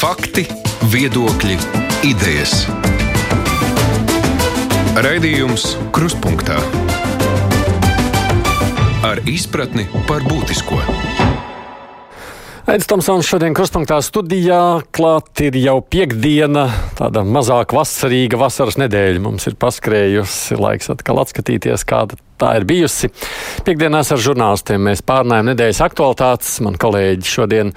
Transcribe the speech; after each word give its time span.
Fakti, 0.00 0.46
viedokļi, 0.88 1.58
idejas. 2.08 2.62
Raidījums 4.96 5.74
Kruspunkta 5.92 6.56
ar 9.04 9.20
izpratni 9.28 9.84
par 10.08 10.24
būtisko. 10.24 10.80
Aizsmeļamies 12.64 12.88
Tomsons 12.88 13.28
šodien 13.28 13.52
krustpunktā 13.52 14.00
studijā. 14.00 14.80
Klāt 14.96 15.44
ir 15.44 15.60
jau 15.60 15.80
piekdiena, 15.84 16.68
tāda 16.96 17.20
mazāk 17.26 17.76
vasarīga 17.76 18.40
vasaras 18.40 18.80
nedēļa. 18.80 19.20
Mums 19.20 19.50
ir 19.52 19.60
paskrējusi 19.60 20.56
laiks 20.56 20.88
atkal 20.96 21.20
atskatīties, 21.26 21.84
kāda 21.84 22.16
tā 22.40 22.56
ir 22.56 22.64
bijusi. 22.68 23.12
Piektdienās 23.66 24.14
ar 24.14 24.22
žurnālistiem 24.24 24.86
mēs 24.88 25.04
pārnājam 25.04 25.52
nedēļas 25.52 25.82
aktualitātes. 25.90 26.60
Man 26.64 26.80
kolēģi 26.80 27.36
šodien 27.36 27.74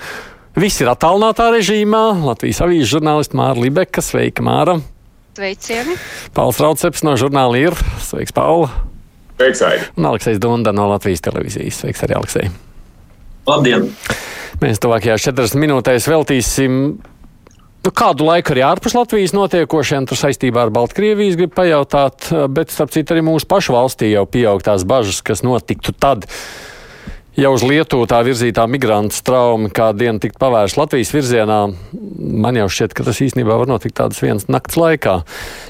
visi 0.60 0.84
ir 0.86 0.92
attālinātā 0.92 1.50
režīmā. 1.56 2.04
Latvijas 2.24 2.62
avīzes 2.66 2.92
žurnālisti 2.94 3.40
Māra 3.40 3.60
Libeka, 3.60 4.04
sveika 4.06 4.46
Māra. 4.46 4.80
Sveicieni. 5.34 5.96
Pauls 6.36 6.60
Rauceps 6.62 7.06
no 7.06 7.16
žurnāla 7.18 7.62
ir. 7.62 7.78
Sveiks, 8.06 8.36
Paula. 8.36 8.70
Sveiks, 9.40 9.64
Aigi. 9.66 9.88
Un 9.98 10.12
Aleksis 10.12 10.42
Dunda 10.42 10.76
no 10.76 10.86
Latvijas 10.92 11.24
televīzijas. 11.26 11.82
Sveiks 11.82 12.06
arī 12.06 12.20
Aleksei. 12.20 12.52
Labdien! 13.50 13.90
Mēs 14.62 14.80
tuvākajās 14.80 15.26
40 15.26 15.60
minūtēs 15.60 16.06
veltīsim 16.08 16.78
Nu, 17.84 17.92
kādu 17.92 18.24
laiku 18.24 18.54
arī 18.54 18.62
ārpus 18.64 18.94
Latvijas 18.96 19.34
notiekošiem 19.36 20.06
tur 20.08 20.16
saistībā 20.16 20.62
ar 20.64 20.70
Baltkrievijas 20.72 21.36
grib 21.36 21.52
pajautāt, 21.52 22.30
bet 22.56 22.72
starp 22.72 22.94
citu 22.96 23.12
arī 23.12 23.26
mūsu 23.28 23.48
pašu 23.52 23.76
valstī 23.76 24.14
jau 24.14 24.24
pieaug 24.24 24.64
tās 24.64 24.86
bažas, 24.88 25.20
kas 25.20 25.44
notiktu 25.44 25.92
tad, 25.92 26.24
ja 27.40 27.50
uz 27.54 27.64
Lietuvu 27.66 28.06
tā 28.10 28.20
virzītā 28.26 28.66
migrantu 28.70 29.16
strauma 29.18 29.72
kādu 29.74 30.04
dienu 30.04 30.22
tiktu 30.22 30.40
pavērsta 30.42 30.82
Latvijas 30.82 31.14
virzienā. 31.16 31.60
Man 32.44 32.60
jau 32.60 32.68
šķiet, 32.72 32.96
ka 32.98 33.06
tas 33.08 33.22
īstenībā 33.26 33.58
var 33.60 33.70
notikt 33.70 33.98
tādas 34.00 34.22
vienas 34.24 34.48
nakts 34.52 34.78
laikā. 34.80 35.20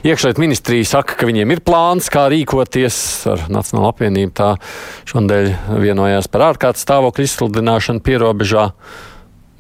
Iekšļiet 0.07 0.41
ministrija 0.41 0.89
saka, 0.95 1.17
ka 1.19 1.29
viņiem 1.29 1.55
ir 1.55 1.63
plāns, 1.65 2.09
kā 2.13 2.25
rīkoties 2.33 2.97
ar 3.31 3.47
Nacionālo 3.53 3.91
apvienību. 3.93 4.33
Tā 4.35 4.53
šodien 5.09 5.53
vienojās 5.83 6.29
par 6.31 6.49
ārkārtas 6.51 6.83
stāvokļa 6.87 7.27
izsludināšanu 7.29 8.03
pierobežā. 8.03 8.69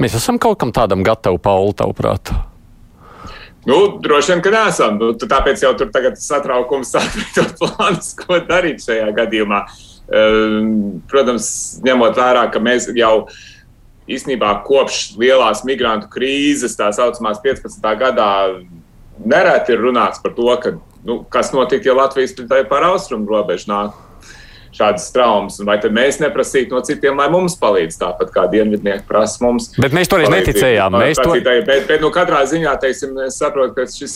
Mēs 0.03 0.17
esam 0.19 0.39
kaut 0.41 0.59
kam 0.59 0.73
tādam 0.75 1.05
gatavi, 1.05 1.39
Pauli, 1.39 1.77
tavuprāt? 1.79 2.33
Nu, 3.63 3.77
droši 4.03 4.33
vien, 4.33 4.41
ka 4.43 4.51
neesam. 4.51 4.97
Nu, 4.99 5.13
tāpēc 5.15 5.63
jau 5.63 5.71
tur 5.79 5.91
tagad 5.93 6.19
satraukums, 6.19 6.91
sākot 6.95 7.55
plānus, 7.61 8.11
ko 8.19 8.41
darīt 8.43 8.83
šajā 8.83 9.07
gadījumā. 9.15 9.63
Protams, 10.07 11.49
ņemot 11.85 12.17
vērā, 12.19 12.47
ka 12.51 12.59
mēs 12.59 12.89
jau 12.97 13.27
īstenībā 14.11 14.49
kopš 14.67 15.13
lielās 15.19 15.63
migrantu 15.63 16.09
krīzes, 16.11 16.75
tā 16.75 16.89
saucamās 16.95 17.39
15. 17.43 17.85
gadā, 17.99 18.31
nereti 19.23 19.75
ir 19.75 19.83
runāts 19.85 20.19
par 20.23 20.35
to, 20.35 20.49
ka, 20.59 20.73
nu, 21.07 21.21
kas 21.31 21.53
notiek, 21.55 21.85
ja 21.85 21.95
Latvijas 21.95 22.35
par 22.69 22.89
austrumu 22.89 23.31
robežu 23.31 23.71
nāk 23.71 23.95
šādas 24.73 25.09
traumas. 25.13 25.59
Vai 25.65 25.77
tad 25.81 25.95
mēs 25.95 26.19
neprasītu 26.21 26.75
no 26.75 26.81
citiem, 26.85 27.17
lai 27.19 27.29
mums 27.33 27.55
palīdz 27.61 27.99
tāpat 28.01 28.31
kā 28.35 28.45
dienvidnieki 28.51 29.05
prasa 29.09 29.43
mums? 29.45 29.71
Bet 29.77 29.95
mēs 29.95 30.11
toreiz 30.11 30.31
neticējām. 30.33 30.97
Mēs 30.99 31.21
to... 31.21 31.35
bet, 31.43 31.69
bet 31.89 32.03
nu, 32.03 32.11
katrā 32.13 32.43
ziņā, 32.49 32.73
teiksim, 32.83 33.17
es 33.27 33.37
saprotu, 33.41 33.75
ka 33.77 33.87
šis 33.89 34.15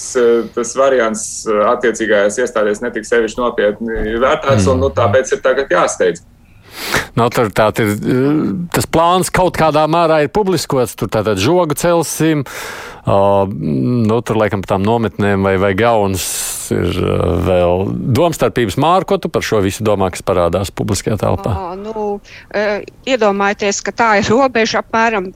tas 0.55 0.73
variants 0.79 1.27
attiecīgajās 1.73 2.41
iestādēs 2.43 2.81
netiks 2.85 3.13
sevišķi 3.13 3.43
nopietni 3.43 4.17
vērtēts, 4.17 4.65
mm. 4.65 4.73
un 4.73 4.83
nu, 4.85 4.91
tāpēc 4.97 5.37
ir 5.37 5.45
tagad 5.45 5.77
jāsteidz. 5.77 6.25
Nu, 7.17 7.25
tur 7.33 7.49
tā 7.55 7.71
ir 7.81 7.95
tas 8.73 8.85
plāns 8.85 9.31
kaut 9.33 9.57
kādā 9.57 9.87
mērā 9.89 10.21
ir 10.25 10.33
publiskots. 10.33 10.93
Tur 10.99 11.09
tātad 11.13 11.41
žogu 11.41 11.77
celsim, 11.79 12.43
uh, 12.45 13.47
nu, 13.49 14.19
tur 14.21 14.37
laikam 14.37 14.61
tām 14.65 14.85
nometnēm 14.85 15.47
vai, 15.47 15.55
vai 15.61 15.73
gaunas 15.77 16.27
ir 16.75 17.01
uh, 17.01 17.37
vēl 17.47 17.87
domstarpības 18.17 18.77
māra. 18.81 19.07
Ko 19.07 19.19
tu 19.21 19.31
par 19.33 19.45
šo 19.45 19.61
visu 19.65 19.85
domā, 19.87 20.11
kas 20.13 20.25
parādās 20.25 20.73
publiskajā 20.73 21.19
telpā? 21.21 21.55
Uh, 21.55 21.75
nu, 21.79 22.07
iedomājieties, 23.07 23.83
ka 23.85 23.95
tā 23.95 24.13
ir 24.21 24.31
robeža 24.31 24.83
apmēram 24.83 25.31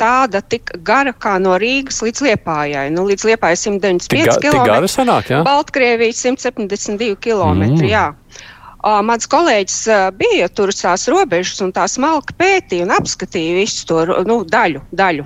tāda 0.00 0.42
tik 0.44 0.70
gara 0.84 1.12
kā 1.12 1.36
no 1.42 1.56
Rīgas 1.60 2.02
līdz 2.04 2.22
Liepājai. 2.28 2.86
Nu, 2.94 3.06
līdz 3.08 3.26
Liepājai 3.30 3.60
195 3.62 4.40
km. 4.44 5.40
Baltkrievija 5.46 6.16
172 6.16 7.16
km. 7.16 7.64
Mm. 7.72 7.88
Jā. 7.88 8.06
Uh, 8.86 9.00
mans 9.02 9.26
kolēģis 9.26 9.76
uh, 9.90 10.00
bija 10.14 10.46
tur 10.54 10.70
uz 10.70 10.78
tās 10.78 11.08
robežas 11.10 11.58
un 11.64 11.72
tā 11.74 11.88
smalki 11.90 12.36
pētīja 12.38 12.84
un 12.84 12.92
apskatīja 12.94 13.56
visu 13.56 13.86
to 13.88 14.04
nu, 14.28 14.36
daļu, 14.46 14.84
daļu 14.94 15.24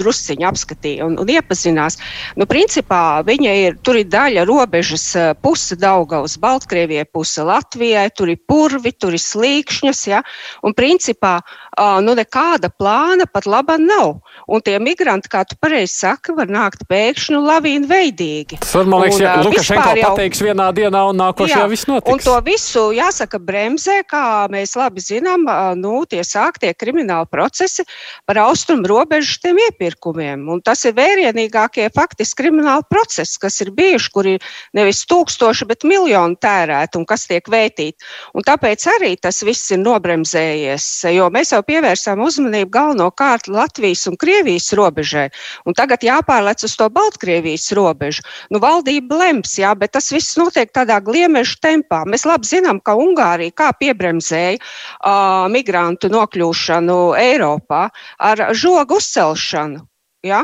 drusciņu 0.00 0.46
apskatīja 0.48 1.04
un, 1.04 1.18
un 1.20 1.28
iepazinās. 1.28 1.98
Nu, 2.40 2.46
principā 2.48 3.20
viņa 3.26 3.56
ir, 3.66 3.76
tur 3.84 3.98
ir 4.00 4.08
daļa 4.08 4.46
robežas 4.48 5.04
uh, 5.18 5.34
puse 5.44 5.76
Daugavas, 5.76 6.38
Baltkrievijai, 6.40 7.04
puse 7.12 7.44
Latvijai, 7.44 8.06
tur 8.16 8.32
ir 8.32 8.40
purvi, 8.48 8.94
tur 8.96 9.12
ir 9.12 9.20
slīkšņas, 9.20 10.00
ja, 10.08 10.22
un 10.64 10.72
principā 10.72 11.34
uh, 11.42 12.00
nu, 12.00 12.16
nekāda 12.16 12.72
plāna 12.72 13.28
pat 13.28 13.44
laba 13.44 13.76
nav. 13.76 14.22
Un 14.48 14.64
tie 14.64 14.78
migranti, 14.80 15.28
kā 15.28 15.44
tu 15.44 15.60
pareizi 15.60 15.98
saki, 15.98 16.32
var 16.38 16.48
nākt 16.48 16.88
pēkšņi 16.88 17.44
lavīnu 17.44 17.92
veidīgi. 17.92 18.62
Tas 18.64 18.72
var, 18.80 18.88
man 18.88 19.04
liekas, 19.04 19.20
ja 19.20 19.36
Lukašenko 19.44 19.92
jau... 20.00 20.08
pateiks 20.14 20.42
vienā 20.48 20.72
dienā 20.80 21.04
un 21.12 21.20
nākošajā 21.20 21.68
viss 21.76 21.92
notiks. 21.92 22.16
Un 22.16 22.24
to 22.24 22.40
visu 22.48 22.88
jāsaka, 23.02 23.40
bremzē, 23.42 24.00
kā 24.08 24.46
mēs 24.52 24.74
labi 24.78 25.02
zinām, 25.02 25.46
nu, 25.80 26.02
tie 26.08 26.22
sāktie 26.26 26.72
krimināli 26.78 27.28
procesi 27.30 27.84
par 28.28 28.40
austrumu 28.46 28.88
robežu 28.90 29.38
tiem 29.42 29.60
iepirkumiem. 29.66 30.46
Un 30.52 30.62
tas 30.64 30.84
ir 30.88 30.94
vērienīgākie 30.96 31.88
faktiski 31.94 32.42
krimināli 32.42 32.86
procesi, 32.90 33.38
kas 33.42 33.60
ir 33.64 33.72
bijuši, 33.76 34.10
kur 34.14 34.28
ir 34.34 34.52
nevis 34.76 35.02
tūkstoši, 35.10 35.68
bet 35.70 35.86
miljoni 35.88 36.38
tērēti 36.42 37.00
un 37.00 37.06
kas 37.08 37.26
tiek 37.30 37.48
vētīti. 37.50 37.98
Un 38.36 38.46
tāpēc 38.46 38.86
arī 38.96 39.14
tas 39.20 39.42
viss 39.46 39.72
ir 39.74 39.82
nobremzējies, 39.82 40.88
jo 41.16 41.28
mēs 41.34 41.52
jau 41.54 41.62
pievērsām 41.66 42.22
uzmanību 42.22 42.72
galvenokārt 42.72 43.50
Latvijas 43.52 44.06
un 44.10 44.18
Krievijas 44.20 44.70
robežai. 44.78 45.28
Un 45.66 45.76
tagad 45.78 46.04
jāpārlec 46.06 46.64
uz 46.66 46.76
to 46.78 46.88
Baltkrievijas 46.92 47.70
robežu. 47.76 48.24
Nu, 48.52 48.60
valdība 48.62 49.20
lems, 49.24 49.56
jā, 49.60 49.72
bet 49.78 49.94
tas 49.96 50.10
viss 50.14 50.38
notiek 50.40 50.72
tādā 50.74 50.98
gliemežu 51.04 51.58
tempā. 51.62 52.02
Mēs 52.08 52.26
labi 52.28 52.48
zinām, 52.48 52.80
ka 52.80 52.91
Ungārija 52.98 53.54
kā 53.62 53.70
piebremzēja 53.78 54.58
uh, 54.58 55.46
migrantu 55.52 56.10
nokļūšanu 56.12 56.98
Eiropā 57.20 57.86
ar 58.32 58.46
žogu 58.56 59.00
uzcelšanu 59.02 59.86
ja, 60.26 60.42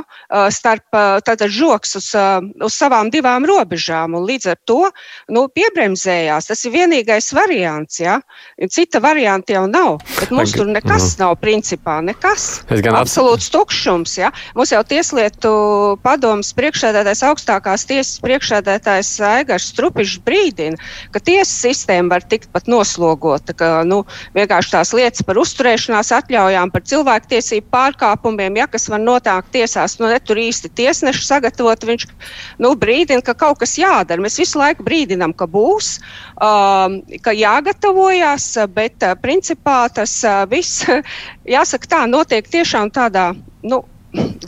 starp 0.52 0.98
tātad 1.26 1.48
žoks 1.54 1.96
uz, 1.98 2.08
uz 2.14 2.74
savām 2.74 3.10
divām 3.14 3.46
robežām. 3.48 4.16
Līdz 4.26 4.50
ar 4.52 4.58
to 4.68 4.80
nu, 5.32 5.46
piebremzējās. 5.54 6.50
Tas 6.50 6.64
ir 6.66 6.74
vienīgais 6.74 7.30
variants. 7.36 8.00
Ja. 8.02 8.18
Cita 8.70 9.00
varianta 9.02 9.54
jau 9.54 9.64
nav. 9.70 9.98
Bet 10.18 10.32
mums 10.34 10.54
tur 10.56 10.68
nekas 10.70 11.14
nav, 11.20 11.36
principā 11.42 11.98
nekas. 12.04 12.48
Absolūts 12.68 13.50
tukšums. 13.54 14.18
Ja. 14.20 14.32
Mums 14.58 14.74
jau 14.74 14.82
tieslietu 14.86 15.52
padomas 16.04 16.52
priekšsēdētājs, 16.58 17.24
augstākās 17.30 17.86
tiesas 17.88 18.18
priekšsēdētājs 18.24 19.14
Aigars 19.28 19.70
Strupišs 19.72 20.18
brīdina, 20.26 20.78
ka 21.14 21.22
tiesas 21.22 21.54
sistēma 21.62 22.16
var 22.16 22.26
tikt 22.26 22.50
pat 22.54 22.68
noslogota. 22.70 23.54
Ka, 23.58 23.70
nu, 23.86 24.02
vienkārši 24.36 24.74
tās 24.74 24.92
lietas 24.96 25.24
par 25.26 25.38
uzturēšanās 25.40 26.12
atļaujām, 26.18 26.72
par 26.74 26.84
cilvēktiesību 26.88 27.70
pārkāpumiem, 27.74 28.58
ja, 28.60 28.68
kas 28.70 28.88
var 28.90 29.02
notākt 29.02 29.52
tiesā 29.54 29.67
tiesās, 29.68 29.98
nu, 30.00 30.08
ne 30.08 30.18
tur 30.20 30.38
īsti 30.40 30.70
tiesneši 30.72 31.24
sagatavot. 31.26 31.84
Viņš 31.84 32.06
nu, 32.58 32.72
brīdina, 32.74 33.22
ka 33.22 33.34
kaut 33.34 33.60
kas 33.60 33.76
jādara. 33.78 34.22
Mēs 34.22 34.38
visu 34.40 34.58
laiku 34.58 34.84
brīdinām, 34.86 35.34
ka 35.36 35.46
būs, 35.46 35.98
um, 36.40 37.00
ka 37.22 37.34
jāgatavojas, 37.36 38.56
bet 38.72 39.04
uh, 39.04 39.14
principā 39.20 39.88
tas 39.92 40.24
uh, 40.24 40.46
viss, 40.48 40.86
jāsaka, 41.56 41.92
tā 41.92 42.02
notiek 42.08 42.48
tiešām 42.48 42.90
tādā. 42.90 43.34
Nu, 43.62 43.84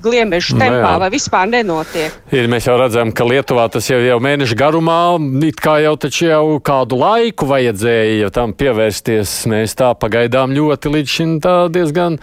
gliemežu 0.01 0.57
nu 0.57 0.63
tempā, 0.63 0.93
vai 1.01 1.11
vispār 1.13 1.49
nenotiek. 1.51 2.15
Ir, 2.33 2.49
mēs 2.51 2.67
jau 2.69 2.77
redzam, 2.81 3.13
ka 3.13 3.27
Lietuvā 3.29 3.67
tas 3.73 3.87
jau 3.91 3.99
ir 4.01 4.23
mēnešu 4.23 4.57
garumā, 4.59 5.19
it 5.47 5.61
kā 5.61 5.77
jau 5.85 5.95
taču 6.01 6.31
jau 6.31 6.45
kādu 6.65 6.99
laiku 7.01 7.49
vajadzēja 7.51 8.31
tam 8.35 8.55
pievērsties. 8.57 9.35
Mēs 9.51 9.77
tā 9.79 9.93
pagaidām 10.01 10.55
ļoti 10.57 10.95
līdz 10.95 11.17
šim 11.17 11.37
tā 11.45 11.55
diezgan. 11.73 12.17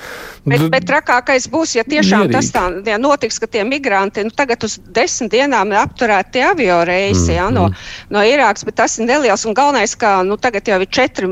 Bet, 0.48 0.64
bet 0.74 0.88
trakākais 0.90 1.50
būs, 1.52 1.76
ja 1.78 1.84
tiešām 1.86 2.26
mierīgi. 2.26 2.38
tas 2.38 2.52
tā 2.56 2.66
ja 2.88 2.98
notiks, 3.02 3.38
ka 3.44 3.50
tie 3.52 3.66
migranti 3.68 4.24
nu, 4.26 4.34
tagad 4.34 4.64
uz 4.66 4.78
desmit 4.96 5.34
dienām 5.36 5.74
ir 5.74 5.82
apturēti 5.82 6.44
avio 6.48 6.80
reisi 6.88 7.34
mm, 7.34 7.36
ja, 7.36 7.50
no, 7.54 7.68
mm. 7.68 7.90
no 8.16 8.24
Irākas, 8.24 8.64
bet 8.66 8.78
tas 8.80 8.96
ir 8.98 9.10
neliels 9.10 9.44
un 9.46 9.58
galvenais, 9.58 9.94
ka 10.00 10.22
nu, 10.26 10.40
tagad 10.40 10.72
jau 10.72 10.80
ir 10.82 10.90
četri, 10.90 11.30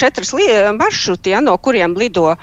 četras 0.00 0.32
maršruti, 0.74 1.34
ja, 1.34 1.42
no 1.44 1.58
kuriem 1.60 1.94
lido 1.98 2.30
uh, 2.32 2.38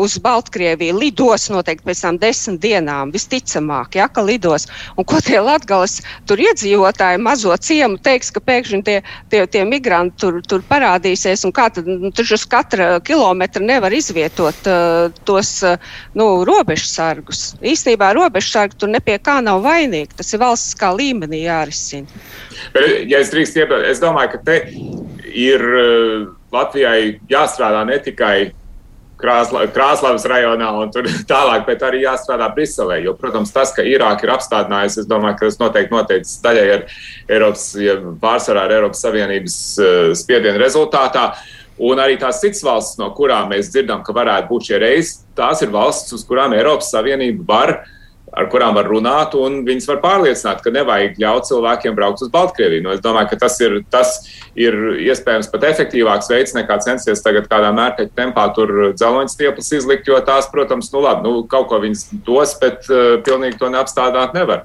uz 0.00 0.16
Baltkrieviju. 0.22 0.96
Lidos 1.02 1.50
noteikti 1.50 1.90
pēc 1.90 2.04
tam 2.06 2.20
desmit 2.22 2.39
dienām 2.60 2.70
dienām 2.80 3.12
visticamāk, 3.14 3.96
ja, 3.98 4.08
ka 4.08 4.22
lidos. 4.22 4.66
Un 4.96 5.04
ko 5.04 5.20
tie 5.20 5.40
tur 6.26 6.38
iedzīvotāji 6.38 7.20
mazo 7.20 7.54
ciemu 7.56 7.98
teiks, 7.98 8.30
ka 8.30 8.40
pēkšņi 8.40 8.82
tie, 8.84 9.02
tie, 9.30 9.46
tie 9.46 9.64
migranti 9.64 10.16
tur, 10.20 10.40
tur 10.42 10.62
parādīsies 10.68 11.44
un 11.44 11.52
kā 11.52 11.70
tad 11.70 11.86
nu, 11.86 12.10
tur 12.10 12.24
uz 12.32 12.44
katra 12.44 13.00
kilometra 13.00 13.62
nevar 13.62 13.92
izvietot 13.92 14.66
uh, 14.66 15.10
tos 15.24 15.62
uh, 15.62 15.76
nu, 16.14 16.44
robežsargus. 16.44 17.56
Īstenībā 17.62 18.12
robežsargi 18.16 18.78
tur 18.80 18.92
nepie 18.92 19.18
kā 19.18 19.40
nav 19.44 19.62
vainīgi. 19.64 20.16
Tas 20.16 20.32
ir 20.34 20.42
valsts 20.42 20.76
kā 20.78 20.92
līmenī 20.94 21.44
jārisina. 21.44 22.06
Bet, 22.74 23.08
ja 23.10 23.20
es 23.20 23.32
drīkst 23.32 23.58
iebilst, 23.60 23.88
es 23.90 24.02
domāju, 24.02 24.36
ka 24.36 24.44
te 24.46 24.60
ir 25.30 25.62
Latvijai 26.50 27.20
jāstrādā 27.30 27.84
ne 27.86 27.98
tikai 28.02 28.50
Krāsla, 29.22 29.66
Krāslavas 29.74 30.26
rajonā 30.28 30.70
un 30.80 30.90
tur 30.94 31.08
tālāk, 31.32 31.66
bet 31.68 31.84
arī 31.86 32.04
jāstrādā 32.04 32.50
Briselē. 32.56 33.00
Jo, 33.04 33.14
protams, 33.18 33.52
tas, 33.54 33.74
ka 33.76 33.84
Irāka 33.86 34.26
ir 34.26 34.34
apstādinājusi, 34.34 35.04
es 35.04 35.10
domāju, 35.10 35.38
ka 35.38 35.50
tas 35.50 35.60
noteikti 35.60 35.96
noteicis 35.96 36.42
daļai 36.44 36.66
ar 36.76 36.84
Eiropas, 37.30 37.68
ja 37.80 37.96
pārsvarā 38.22 38.66
ar 38.66 38.76
Eiropas 38.80 39.04
Savienības 39.06 39.60
spiedienu 40.22 40.60
rezultātā. 40.62 41.30
Un 41.80 42.00
arī 42.02 42.18
tās 42.20 42.42
citas 42.42 42.60
valstis, 42.64 42.98
no 43.00 43.08
kurām 43.16 43.54
mēs 43.54 43.70
dzirdam, 43.72 44.02
ka 44.04 44.12
varētu 44.12 44.50
būt 44.50 44.68
šie 44.68 44.82
reisi, 44.82 45.22
tās 45.38 45.62
ir 45.64 45.72
valstis, 45.72 46.12
uz 46.18 46.26
kurām 46.28 46.52
Eiropas 46.52 46.90
Savienība 46.92 47.46
var 47.48 47.72
uh, 47.78 47.96
ar 48.36 48.46
kurām 48.50 48.76
var 48.78 48.86
runāt, 48.90 49.34
un 49.38 49.60
viņas 49.66 49.88
var 49.90 50.00
pārliecināt, 50.04 50.60
ka 50.62 50.72
nevajag 50.74 51.18
ļaut 51.20 51.48
cilvēkiem 51.48 51.96
braukt 51.96 52.22
uz 52.24 52.30
Baltkrieviju. 52.32 52.84
Nu, 52.84 52.92
es 52.94 53.02
domāju, 53.02 53.32
ka 53.32 53.40
tas 53.42 53.58
ir, 53.62 53.80
tas 53.90 54.12
ir 54.58 54.76
iespējams 55.08 55.50
pat 55.50 55.66
efektīvāks 55.72 56.30
veids 56.30 56.54
nekā 56.56 56.78
censties 56.84 57.24
tagad 57.24 57.48
kādā 57.50 57.72
mērķa 57.76 58.10
tempā 58.18 58.46
tur 58.56 58.92
dzeloņas 58.94 59.34
stieples 59.34 59.72
izlikt, 59.80 60.10
jo 60.10 60.20
tās, 60.26 60.50
protams, 60.52 60.92
nu 60.94 61.02
labi, 61.06 61.26
nu, 61.26 61.42
kaut 61.50 61.70
ko 61.72 61.80
viņas 61.82 62.06
dos, 62.26 62.54
bet 62.62 62.86
uh, 62.90 63.18
pilnīgi 63.26 63.58
to 63.60 63.72
neapstādāt 63.72 64.36
nevar. 64.38 64.64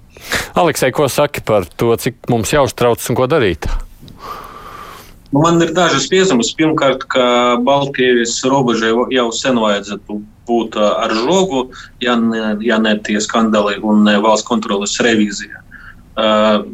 Aleksei, 0.56 0.94
ko 0.96 1.10
saki 1.12 1.44
par 1.46 1.66
to, 1.78 1.96
cik 2.00 2.30
mums 2.32 2.54
jāuztrauc 2.54 3.02
un 3.10 3.18
ko 3.18 3.30
darīt? 3.32 3.70
Nu, 5.34 5.42
man 5.42 5.60
ir 5.60 5.74
dažas 5.76 6.06
piezīmes. 6.08 6.54
Pirmkārt, 6.56 7.10
ka 7.12 7.58
Baltkrievijas 7.66 8.38
robežai 8.48 8.94
jau 9.12 9.26
sen 9.36 9.58
vajadzētu 9.60 10.22
būt 10.48 10.78
ar 10.82 11.14
žogu, 11.14 11.70
ja 12.04 12.16
ne, 12.20 12.56
ja 12.66 12.80
ne 12.82 12.96
tie 13.06 13.20
skandāli 13.24 13.80
un 13.84 14.06
valsts 14.24 14.48
kontrolas 14.48 14.98
revīzija. 15.04 15.62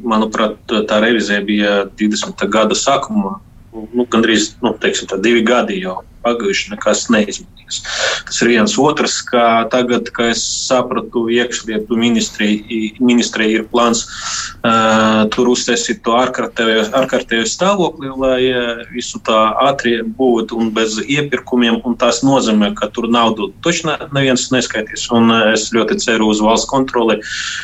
Manuprāt, 0.05 0.59
tā 0.69 0.99
revīzija 1.01 1.41
bija 1.45 1.77
20. 1.97 2.45
gada 2.51 2.77
sākumā, 2.77 3.39
nu, 3.71 4.05
gandrīz 4.11 4.55
nu, 4.63 4.75
teiksim, 4.81 5.09
tā, 5.11 5.19
divi 5.21 5.43
gadi 5.47 5.81
jau 5.81 6.01
pagājuši, 6.21 6.71
nekas 6.75 7.07
neizmainījās. 7.09 7.79
Tas 8.27 8.39
ir 8.43 8.51
viens 8.51 8.75
otrs, 8.77 9.17
ka 9.25 9.65
tagad, 9.73 10.11
kā 10.13 10.29
es 10.33 10.43
sapratu, 10.67 11.23
iekšlietu 11.33 11.97
ministrija 11.97 13.47
ir 13.55 13.65
plāns 13.71 14.03
uh, 14.05 15.23
tur 15.33 15.51
uztaisīt 15.53 16.03
to 16.05 16.13
ārkārtējo 16.19 17.47
stāvokli, 17.49 18.11
lai 18.21 18.39
uh, 18.51 18.83
visu 18.93 19.21
tā 19.25 19.39
ātri 19.65 19.97
būtu 20.05 20.59
un 20.61 20.71
bez 20.75 20.99
iepirkumiem, 21.01 21.81
un 21.87 21.97
tas 21.97 22.21
nozīmē, 22.27 22.73
ka 22.77 22.91
tur 22.93 23.09
naudu 23.11 23.49
točno 23.65 23.97
neviens 24.13 24.49
neskaitīs, 24.53 25.07
un 25.15 25.31
uh, 25.33 25.49
es 25.55 25.71
ļoti 25.73 25.97
ceru 26.03 26.29
uz 26.35 26.43
valsts 26.43 26.69
kontroli, 26.69 27.21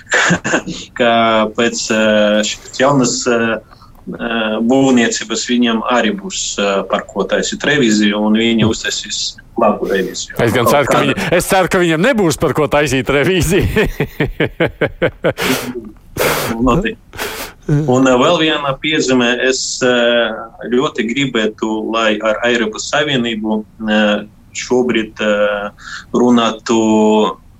ka, 0.14 0.64
ka 0.98 1.16
pēc 1.58 1.88
uh, 1.94 2.40
šīs 2.48 2.82
jaunas 2.82 3.20
uh, 3.30 3.58
būvniecības 4.08 5.42
viņam 5.50 5.82
arī 5.92 6.14
būs 6.16 6.56
par 6.92 7.04
ko 7.10 7.26
taisīt 7.28 7.64
reviziju, 7.68 8.22
un 8.30 8.40
viņi 8.40 8.68
uztaisīs 8.68 9.38
labu 9.60 9.90
reviziju. 9.90 10.38
Es 10.44 10.54
gan 10.56 10.70
ceru, 10.70 10.88
ka, 10.88 11.02
viņa, 11.04 11.16
es 11.38 11.50
ceru, 11.50 11.72
ka 11.74 11.82
viņam 11.82 12.06
nebūs 12.06 12.40
par 12.40 12.54
ko 12.58 12.68
taisīt 12.72 13.10
reviziju. 13.12 13.68
Un 17.68 18.08
vēl 18.08 18.38
viena 18.40 18.72
piezīme, 18.80 19.28
es 19.50 19.84
ļoti 20.72 21.04
gribētu, 21.10 21.68
lai 21.92 22.16
ar 22.24 22.40
Eiropas 22.48 22.88
Savienību 22.94 23.60
šobrīd 24.58 25.20
runātu 26.16 26.78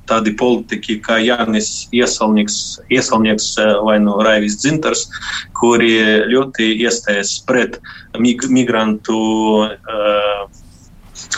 tādi 0.10 0.34
politiķi 0.38 1.00
kā 1.06 1.20
Jānis 1.24 1.88
Iesalnieks, 1.96 2.80
Iesalnieks 2.94 3.50
eh, 3.62 3.74
vai 3.86 3.98
no 4.04 4.18
Raivis 4.26 4.60
Dzintars, 4.62 5.08
kuri 5.58 5.92
ļoti 6.32 6.70
iestājas 6.84 7.38
pret 7.48 7.80
mig 8.18 8.42
migrantu 8.50 9.18
uh, 9.68 10.48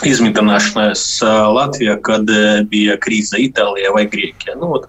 izmitināšanās 0.06 1.02
eh, 1.24 1.40
Latvijā, 1.56 1.98
kad 2.04 2.30
bija 2.70 2.96
krīze 3.02 3.40
Itālijā 3.42 3.92
vai 3.96 4.06
Grieķijā. 4.12 4.56
Nu, 4.60 4.80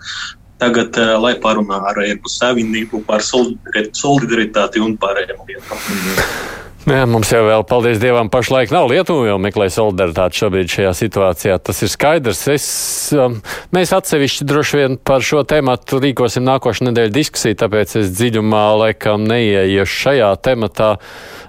tagad, 0.62 0.98
lai 1.24 1.34
parunā 1.42 1.82
ar 1.90 2.04
Eiropas 2.04 2.38
Savienību 2.42 3.04
par 3.08 3.24
solidaritāti 3.26 4.84
un 4.84 4.98
pārējām 5.02 5.46
lietām. 5.50 6.70
Jā, 6.82 7.04
mums 7.06 7.30
jau 7.30 7.44
vēl, 7.46 7.62
paldies 7.70 8.00
Dievam, 8.02 8.26
pašlaik 8.34 8.72
nav 8.74 8.88
Lietuva 8.90 9.28
jau 9.28 9.36
meklē 9.38 9.68
solidaritāti 9.70 10.40
šobrīd 10.40 10.72
šajā 10.74 10.94
situācijā. 10.98 11.60
Tas 11.62 11.84
ir 11.86 11.92
skaidrs. 11.94 12.42
Es, 12.50 12.66
um, 13.14 13.36
mēs 13.76 13.94
atsevišķi 13.94 14.48
droši 14.50 14.80
vien 14.80 14.98
par 14.98 15.22
šo 15.22 15.44
tēmatu 15.46 16.00
rīkosim 16.02 16.42
nākošu 16.48 16.88
nedēļu 16.88 17.14
diskusiju, 17.14 17.60
tāpēc 17.62 17.94
es 18.02 18.10
dziļumā 18.18 18.64
laikam 18.82 19.30
neieiešu 19.30 20.00
šajā 20.08 20.34
tematā. 20.42 20.96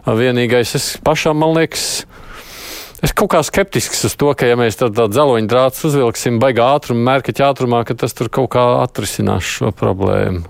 Vienīgais 0.04 0.76
es 0.76 0.92
pašam, 1.00 1.40
man 1.40 1.56
liekas, 1.56 1.88
es 3.00 3.16
kaut 3.16 3.32
kā 3.32 3.40
skeptisks 3.40 4.04
uz 4.10 4.20
to, 4.20 4.34
ka 4.36 4.52
ja 4.52 4.60
mēs 4.60 4.76
tādu 4.84 5.00
tā 5.00 5.08
dzeloņu 5.16 5.48
drāts 5.48 5.88
uzvilksim 5.88 6.42
baigā 6.44 6.74
ātrumā, 6.76 7.08
mērķa 7.08 7.48
ātrumā, 7.48 7.86
ka 7.88 7.96
tas 8.04 8.12
tur 8.12 8.28
kaut 8.28 8.52
kā 8.52 8.68
atrisinās 8.84 9.48
šo 9.48 9.72
problēmu. 9.72 10.44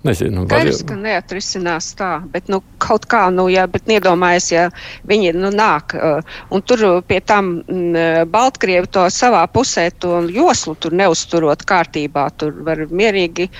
Nezinu, 0.00 0.46
Skaidrs, 0.48 0.80
ka 0.88 0.94
neatrisinās 0.96 1.90
tā, 1.98 2.22
bet 2.32 2.46
nu, 2.48 2.62
kaut 2.80 3.04
kā, 3.10 3.26
nu, 3.34 3.50
jā, 3.52 3.66
bet 3.68 3.84
iedomājies, 3.92 4.46
ja 4.54 4.62
viņi 5.04 5.34
nu, 5.36 5.50
nāk 5.52 5.92
uh, 5.92 6.38
un 6.48 6.64
tur 6.64 7.02
pie 7.04 7.18
tam 7.20 7.58
mm, 7.60 8.30
Baltkrievi 8.32 8.88
to 8.88 9.04
savā 9.12 9.42
pusē, 9.52 9.90
to 9.92 10.22
joslu 10.32 10.72
tur 10.80 10.96
neuzturot 10.96 11.66
kārtībā, 11.68 12.30
tur 12.40 12.56
var 12.64 12.86
mierīgi, 12.88 13.50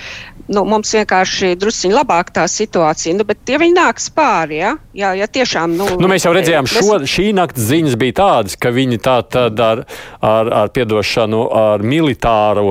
nu, 0.48 0.64
mums 0.64 0.96
vienkārši 0.96 1.52
drusciņi 1.60 1.98
labāk 1.98 2.32
tā 2.32 2.48
situācija, 2.48 3.18
nu, 3.20 3.28
bet 3.28 3.44
ja 3.52 3.60
viņi 3.60 3.76
nāks 3.76 4.08
pāri, 4.16 4.62
ja, 4.62 4.74
ja, 4.96 5.12
ja 5.20 5.28
tiešām, 5.28 5.76
nu. 5.76 5.92
Nu, 6.00 6.08
mēs 6.08 6.24
jau 6.24 6.32
redzējām, 6.40 6.72
šo, 6.72 7.02
šī 7.04 7.30
nakts 7.36 7.68
ziņas 7.68 8.00
bija 8.00 8.22
tādas, 8.24 8.56
ka 8.56 8.72
viņi 8.72 9.04
tā 9.04 9.20
tad 9.28 9.60
ar, 9.60 9.84
ar, 10.24 10.54
ar 10.64 10.72
piedošanu, 10.72 11.50
ar 11.68 11.84
militāro 11.84 12.70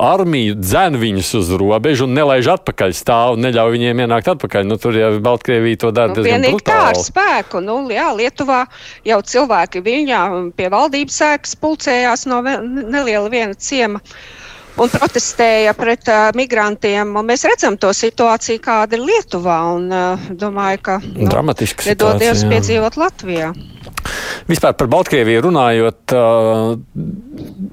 armiju 0.00 0.54
dzen 0.56 0.96
viņus 0.96 1.34
uz 1.36 1.50
robežu 1.60 2.06
un 2.08 2.14
nelaiž 2.16 2.48
atpakaļ 2.54 2.94
stāv 2.96 3.34
un 3.36 3.44
neļauj 3.44 3.74
viņiem 3.74 4.02
ienākt 4.06 4.30
atpakaļ. 4.32 4.64
Nu, 4.64 4.78
tur 4.80 4.96
jau 4.96 5.12
Baltkrievija 5.20 5.82
to 5.84 5.92
dara 5.92 6.14
nu, 6.14 6.16
diezgan 6.16 6.46
brutāli. 6.48 6.64
Tā 6.70 6.78
ar 6.88 7.00
spēku. 7.00 7.60
Nu, 7.64 7.82
jā, 7.92 8.08
Lietuvā 8.16 8.64
jau 9.04 9.20
cilvēki 9.20 9.84
viņā 9.84 10.22
pie 10.56 10.70
valdības 10.72 11.22
sēkas 11.22 11.56
pulcējās 11.60 12.24
no 12.30 12.40
neliela 12.44 13.28
viena 13.32 13.56
ciema. 13.56 14.00
Un 14.80 14.88
protestēja 14.88 15.74
pret 15.76 16.08
uh, 16.08 16.30
migrantiem. 16.38 17.10
Mēs 17.26 17.42
redzam 17.44 17.74
to 17.76 17.90
situāciju, 17.92 18.62
kāda 18.64 18.96
ir 18.96 19.02
Lietuvā. 19.04 19.58
Un, 19.76 19.90
uh, 19.92 20.30
domāju, 20.40 20.80
ka 20.86 20.96
nu, 21.04 21.28
nedodies 21.28 22.46
piedzīvot 22.48 22.96
Latvijā. 22.96 23.50
Vispār 24.48 24.72
par 24.78 24.88
Baltkrieviju 24.90 25.42
runājot, 25.44 26.14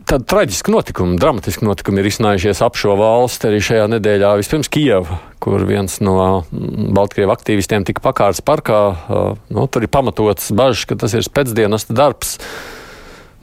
tāda 0.07 0.23
traģiska 0.27 0.71
notikuma, 0.71 1.17
dramatiska 1.19 1.65
notikuma 1.67 2.01
ir 2.01 2.07
izcinājušies 2.09 2.61
ap 2.63 2.79
šo 2.79 2.95
valsti 2.99 3.49
arī 3.49 3.59
šajā 3.63 3.89
nedēļā. 3.91 4.31
Vispirms 4.39 4.71
Kijava, 4.71 5.19
kur 5.43 5.65
viens 5.67 5.99
no 6.03 6.45
Baltkrievu 6.51 7.33
aktīvistiem 7.35 7.85
tika 7.87 8.03
pakārts 8.05 8.43
parkā. 8.45 8.81
Nu, 9.51 9.67
tur 9.67 9.85
ir 9.85 9.91
pamatots 9.91 10.49
bažas, 10.55 10.87
ka 10.87 10.97
tas 10.99 11.15
ir 11.17 11.27
pēcdienas 11.27 11.89
darbs. 11.91 12.37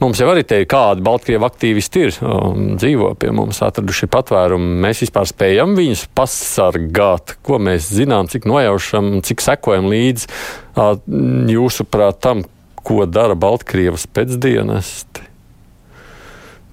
Mums 0.02 0.18
jau 0.18 0.26
arī 0.32 0.42
te 0.44 0.58
ir 0.60 0.66
kādi 0.68 1.04
Baltkrievu 1.06 1.46
aktīvisti 1.46 2.00
ir 2.08 2.16
dzīvo 2.80 3.12
pie 3.20 3.30
mums, 3.36 3.60
atraduši 3.64 4.08
patvērumu. 4.12 4.80
Mēs 4.84 5.04
vispār 5.04 5.28
spējam 5.30 5.76
viņus 5.78 6.08
pasargāt, 6.18 7.36
ko 7.46 7.60
mēs 7.62 7.92
zinām, 7.94 8.28
cik 8.32 8.48
nojaušam, 8.50 9.20
cik 9.24 9.44
sekojam 9.44 9.86
līdzi 9.92 10.26
jūsuprāt 11.54 12.20
tam, 12.24 12.42
ko 12.84 13.04
dara 13.08 13.36
Baltkrievas 13.38 14.08
pēcdienesti? 14.10 15.33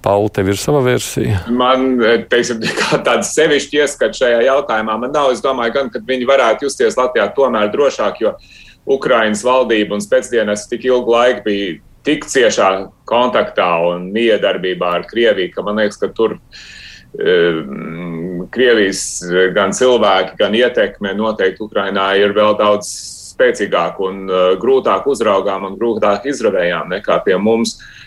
Pauli, 0.01 0.31
tev 0.34 0.50
ir 0.50 0.58
sava 0.58 0.81
versija? 0.86 1.43
Man, 1.53 2.00
teiksim, 2.31 2.63
tāda 3.05 3.22
sevišķa 3.25 3.84
ieskata 3.84 4.17
šajā 4.17 4.41
jautājumā 4.48 4.98
man 5.03 5.13
nav. 5.13 5.29
Es 5.36 5.43
domāju, 5.46 5.75
gan, 5.77 5.91
ka 5.93 6.01
viņi 6.08 6.27
varētu 6.29 6.67
justies 6.67 6.98
Latvijā 6.98 7.27
tomēr 7.38 7.70
drošāk, 7.74 8.22
jo 8.24 8.34
Ukrainas 8.89 9.46
valdība 9.46 9.98
un 9.98 10.03
spēcdienas 10.03 10.65
tik 10.72 10.88
ilgu 10.89 11.13
laiku 11.13 11.46
bija 11.46 11.77
tik 12.08 12.25
ciešā 12.25 12.72
kontaktā 13.10 13.70
un 13.91 14.10
miedarbībā 14.13 14.96
ar 14.98 15.08
Krieviju, 15.10 15.53
ka 15.53 15.65
man 15.67 15.84
liekas, 15.84 16.01
ka 16.01 16.10
tur 16.17 16.39
um, 16.39 18.48
Krievijas 18.53 19.03
gan 19.53 19.77
cilvēki, 19.77 20.38
gan 20.41 20.58
ietekme 20.58 21.13
noteikti 21.13 21.62
Ukrainā 21.62 22.10
ir 22.17 22.34
vēl 22.34 22.58
daudz 22.58 22.89
spēcīgāk 23.36 24.01
un 24.01 24.25
uh, 24.25 24.43
grūtāk 24.62 25.05
uzraugām 25.13 25.70
un 25.70 25.77
grūtāk 25.77 26.25
izravējām 26.34 26.89
nekā 26.98 27.22
pie 27.27 27.38
mums. 27.38 27.77
Uh, 27.77 28.00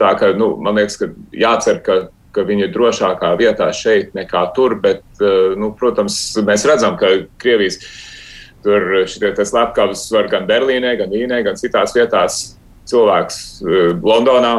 tā 0.00 0.10
kā 0.20 0.32
nu, 0.38 0.54
man 0.62 0.80
liekas, 0.80 0.98
ka 1.00 1.12
jācer, 1.36 1.80
ka 1.84 2.04
ka 2.32 2.46
viņi 2.48 2.64
ir 2.64 2.70
drošākā 2.72 3.34
vietā 3.36 3.66
šeit 3.76 4.14
nekā 4.16 4.46
tur, 4.56 4.78
bet, 4.80 5.02
nu, 5.60 5.72
protams, 5.76 6.16
mēs 6.40 6.66
redzam, 6.68 6.96
ka 6.96 7.10
Krievijas 7.42 7.76
tur 8.64 9.02
šitie 9.10 9.34
slepkavas 9.44 10.06
var 10.14 10.30
gan 10.32 10.46
Berlīnē, 10.48 10.94
gan 11.00 11.12
Vīnē, 11.12 11.42
gan 11.44 11.58
citās 11.60 11.92
vietās 11.96 12.38
cilvēks 12.88 13.42
Londonā 14.00 14.54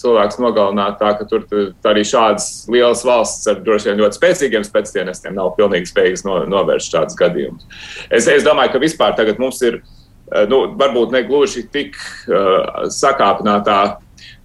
cilvēks 0.00 0.38
nogalināt, 0.40 0.96
tā 1.00 1.12
ka 1.18 1.26
tur 1.28 1.44
arī 1.86 2.04
šādas 2.06 2.64
lielas 2.72 3.04
valsts 3.06 3.48
ar 3.50 3.60
droši 3.64 3.90
vien 3.90 4.00
ļoti 4.02 4.18
spēcīgiem 4.18 4.64
spēcdienestiem 4.66 5.36
nav 5.36 5.52
pilnīgi 5.58 5.90
spējīgas 5.90 6.24
no, 6.26 6.40
novērst 6.50 6.94
šādus 6.94 7.18
gadījumus. 7.18 7.66
Es, 8.08 8.28
es 8.30 8.46
domāju, 8.46 8.74
ka 8.74 8.82
vispār 8.82 9.14
tagad 9.18 9.40
mums 9.42 9.60
ir, 9.66 9.80
eh, 9.82 10.03
nu, 10.48 10.64
varbūt 10.78 11.12
ne 11.14 11.22
gluži 11.26 11.66
tik 11.72 11.98
uh, 11.98 12.88
sakāpinātā 12.92 13.80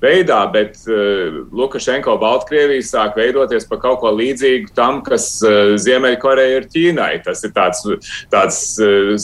veidā, 0.04 0.42
bet 0.52 0.78
uh, 0.88 1.40
Lukašenko 1.56 2.18
Baltkrievija 2.22 2.86
sāk 2.86 3.18
veidoties 3.20 3.68
par 3.70 3.82
kaut 3.84 4.02
ko 4.04 4.14
līdzīgu 4.16 4.74
tam, 4.78 5.02
kas 5.06 5.32
uh, 5.46 5.76
Ziemeļkoreja 5.80 6.62
ir 6.62 6.70
Ķīnai. 6.74 7.14
Tas 7.26 7.44
ir 7.48 7.56
tāds, 7.56 7.84
tāds 8.32 8.62
uh, 8.84 9.16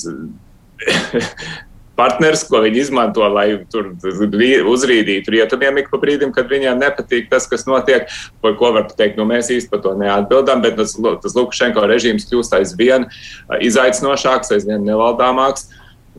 partners, 2.00 2.44
ko 2.50 2.60
viņi 2.64 2.82
izmanto, 2.84 3.24
lai 3.32 3.48
tur 3.72 3.94
uzrīdītu 3.96 5.34
rietumiem 5.36 5.80
ik 5.82 5.90
pa 5.92 6.00
brīdim, 6.02 6.34
kad 6.36 6.50
viņiem 6.52 6.82
nepatīk 6.82 7.30
tas, 7.32 7.48
kas 7.52 7.66
notiek. 7.70 8.10
Par 8.44 8.58
ko 8.60 8.74
var 8.76 8.90
teikt, 8.92 9.20
nu 9.20 9.28
mēs 9.30 9.52
īsti 9.56 9.72
par 9.72 9.84
to 9.86 9.96
neatbildam, 10.00 10.64
bet 10.66 10.78
tas, 10.80 10.98
tas 11.24 11.38
Lukašenko 11.38 11.88
režīms 11.92 12.28
kļūst 12.30 12.60
aizvien 12.60 13.08
izaicinošāks, 13.64 14.54
aizvien 14.58 14.84
nevaldāmāks. 14.88 15.70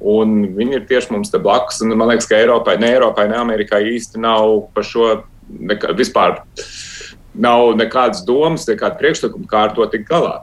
Un 0.00 0.42
viņi 0.56 0.80
ir 0.80 0.84
tieši 0.88 1.14
mums 1.14 1.32
te 1.32 1.40
blakus. 1.42 1.80
Un, 1.84 1.94
man 1.96 2.10
liekas, 2.12 2.28
ka 2.28 2.36
Eiropai, 2.38 2.76
ne 2.80 2.92
Eiropai, 2.94 3.28
ne 3.30 3.38
Amerikai 3.40 3.82
īsti 3.94 4.20
nav 4.20 4.68
par 4.76 4.84
šo 4.86 5.08
nekā, 5.48 5.94
vispār 5.96 6.40
nav 7.36 7.72
nekādas 7.78 8.24
domas, 8.26 8.66
nekāda 8.68 8.98
priekšlikuma, 9.00 9.48
kā 9.50 9.66
ar 9.68 9.74
to 9.76 9.86
tikt 9.92 10.08
galā. 10.10 10.38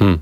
Hmm. 0.00 0.20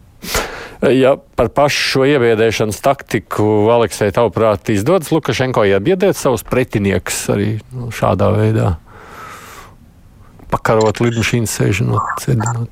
Ja 0.81 1.13
par 1.37 1.51
pašu 1.53 1.83
šo 1.91 2.07
iebiedēšanas 2.09 2.79
taktiku, 2.81 3.45
Aleksei, 3.73 4.13
tavuprāt, 4.17 4.71
izdodas 4.73 5.11
Lukašenko 5.13 5.67
iebiedēt 5.69 6.17
savus 6.17 6.45
pretiniekus 6.49 7.27
arī 7.33 7.51
nu, 7.77 7.91
šādā 7.93 8.31
veidā? 8.33 8.71
Pakarot 10.51 11.01
lidmašīnas 11.03 11.55
sēžamot? 11.59 12.27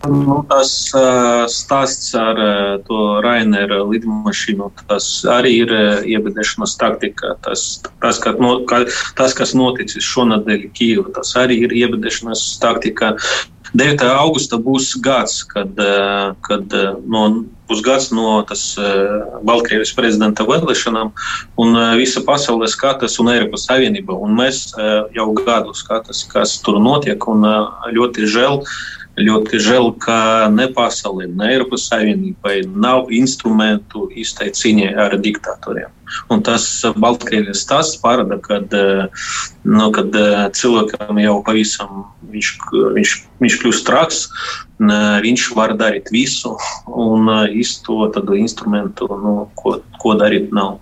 Nu, 0.08 0.40
tas 0.50 0.72
uh, 0.96 1.44
stāsts 1.52 2.14
ar 2.18 2.40
uh, 2.42 2.78
to 2.86 3.02
Rainera 3.24 3.80
lidmašīnu, 3.88 4.70
tas 4.90 5.10
arī 5.32 5.54
ir 5.64 5.74
uh, 5.74 6.06
iebedēšanas 6.08 6.76
taktika. 6.80 7.34
Tas, 7.46 7.66
tas, 8.02 8.22
ka, 8.22 8.34
no, 8.40 8.58
ka, 8.68 8.84
tas, 9.18 9.36
kas 9.38 9.54
noticis 9.58 10.06
šonadēļ 10.06 10.66
Kīva, 10.76 11.08
tas 11.16 11.34
arī 11.40 11.62
ir 11.66 11.76
iebedēšanas 11.84 12.44
taktika. 12.62 13.14
9. 13.76 14.02
augusta 14.16 14.56
būs 14.56 14.94
gads, 15.04 15.42
kad, 15.48 15.72
uh, 15.76 16.34
kad 16.46 16.72
uh, 16.72 16.96
no 17.04 17.24
pusgads 17.68 18.08
no 18.16 18.38
tas, 18.48 18.62
uh, 18.80 19.40
Baltkrievijas 19.44 19.92
prezidenta 19.96 20.46
vēlēšanām, 20.48 21.12
un 21.60 21.80
visa 22.00 22.22
pasaule 22.24 22.68
skatās, 22.70 23.18
un 23.20 23.32
Eiropas 23.34 23.66
Savienība. 23.68 24.16
Un 24.16 24.36
mēs 24.38 24.70
jau 25.16 25.26
gadu 25.36 25.74
skatāmies, 25.76 26.24
kas 26.32 26.56
tur 26.64 26.80
notiek, 26.80 27.28
un 27.28 27.44
ļoti 27.92 28.28
žēl. 28.30 28.62
Ļoti 29.18 29.58
žēl, 29.62 29.92
ka 30.02 30.48
ne 30.52 30.68
pasaulē, 30.74 31.26
ne 31.32 31.52
Eiropas 31.54 31.88
Savienībai 31.90 32.60
nav 32.70 33.12
instrumentu 33.14 34.06
īstai 34.14 34.52
cīņai 34.54 34.92
ar 35.06 35.16
diktatoriem. 35.22 35.94
Un 36.32 36.42
tas 36.44 36.64
Baltkrievijas 36.96 37.64
stāsts 37.66 37.98
parāda, 38.00 38.38
kad, 38.44 38.72
nu, 39.64 39.88
kad 39.92 40.14
cilvēkam 40.56 41.20
jau 41.20 41.34
pavisam 41.44 42.06
viņš, 42.32 42.52
viņš, 42.96 43.14
viņš 43.42 43.58
kļūst 43.62 43.86
traks, 43.88 44.22
viņš 44.78 45.48
var 45.58 45.74
darīt 45.80 46.12
visu, 46.14 46.54
un 46.88 47.28
īsto 47.48 48.08
tādu 48.14 48.38
instrumentu, 48.40 49.10
nu, 49.24 49.34
ko, 49.58 49.78
ko 50.00 50.16
darīt 50.20 50.54
nav. 50.54 50.78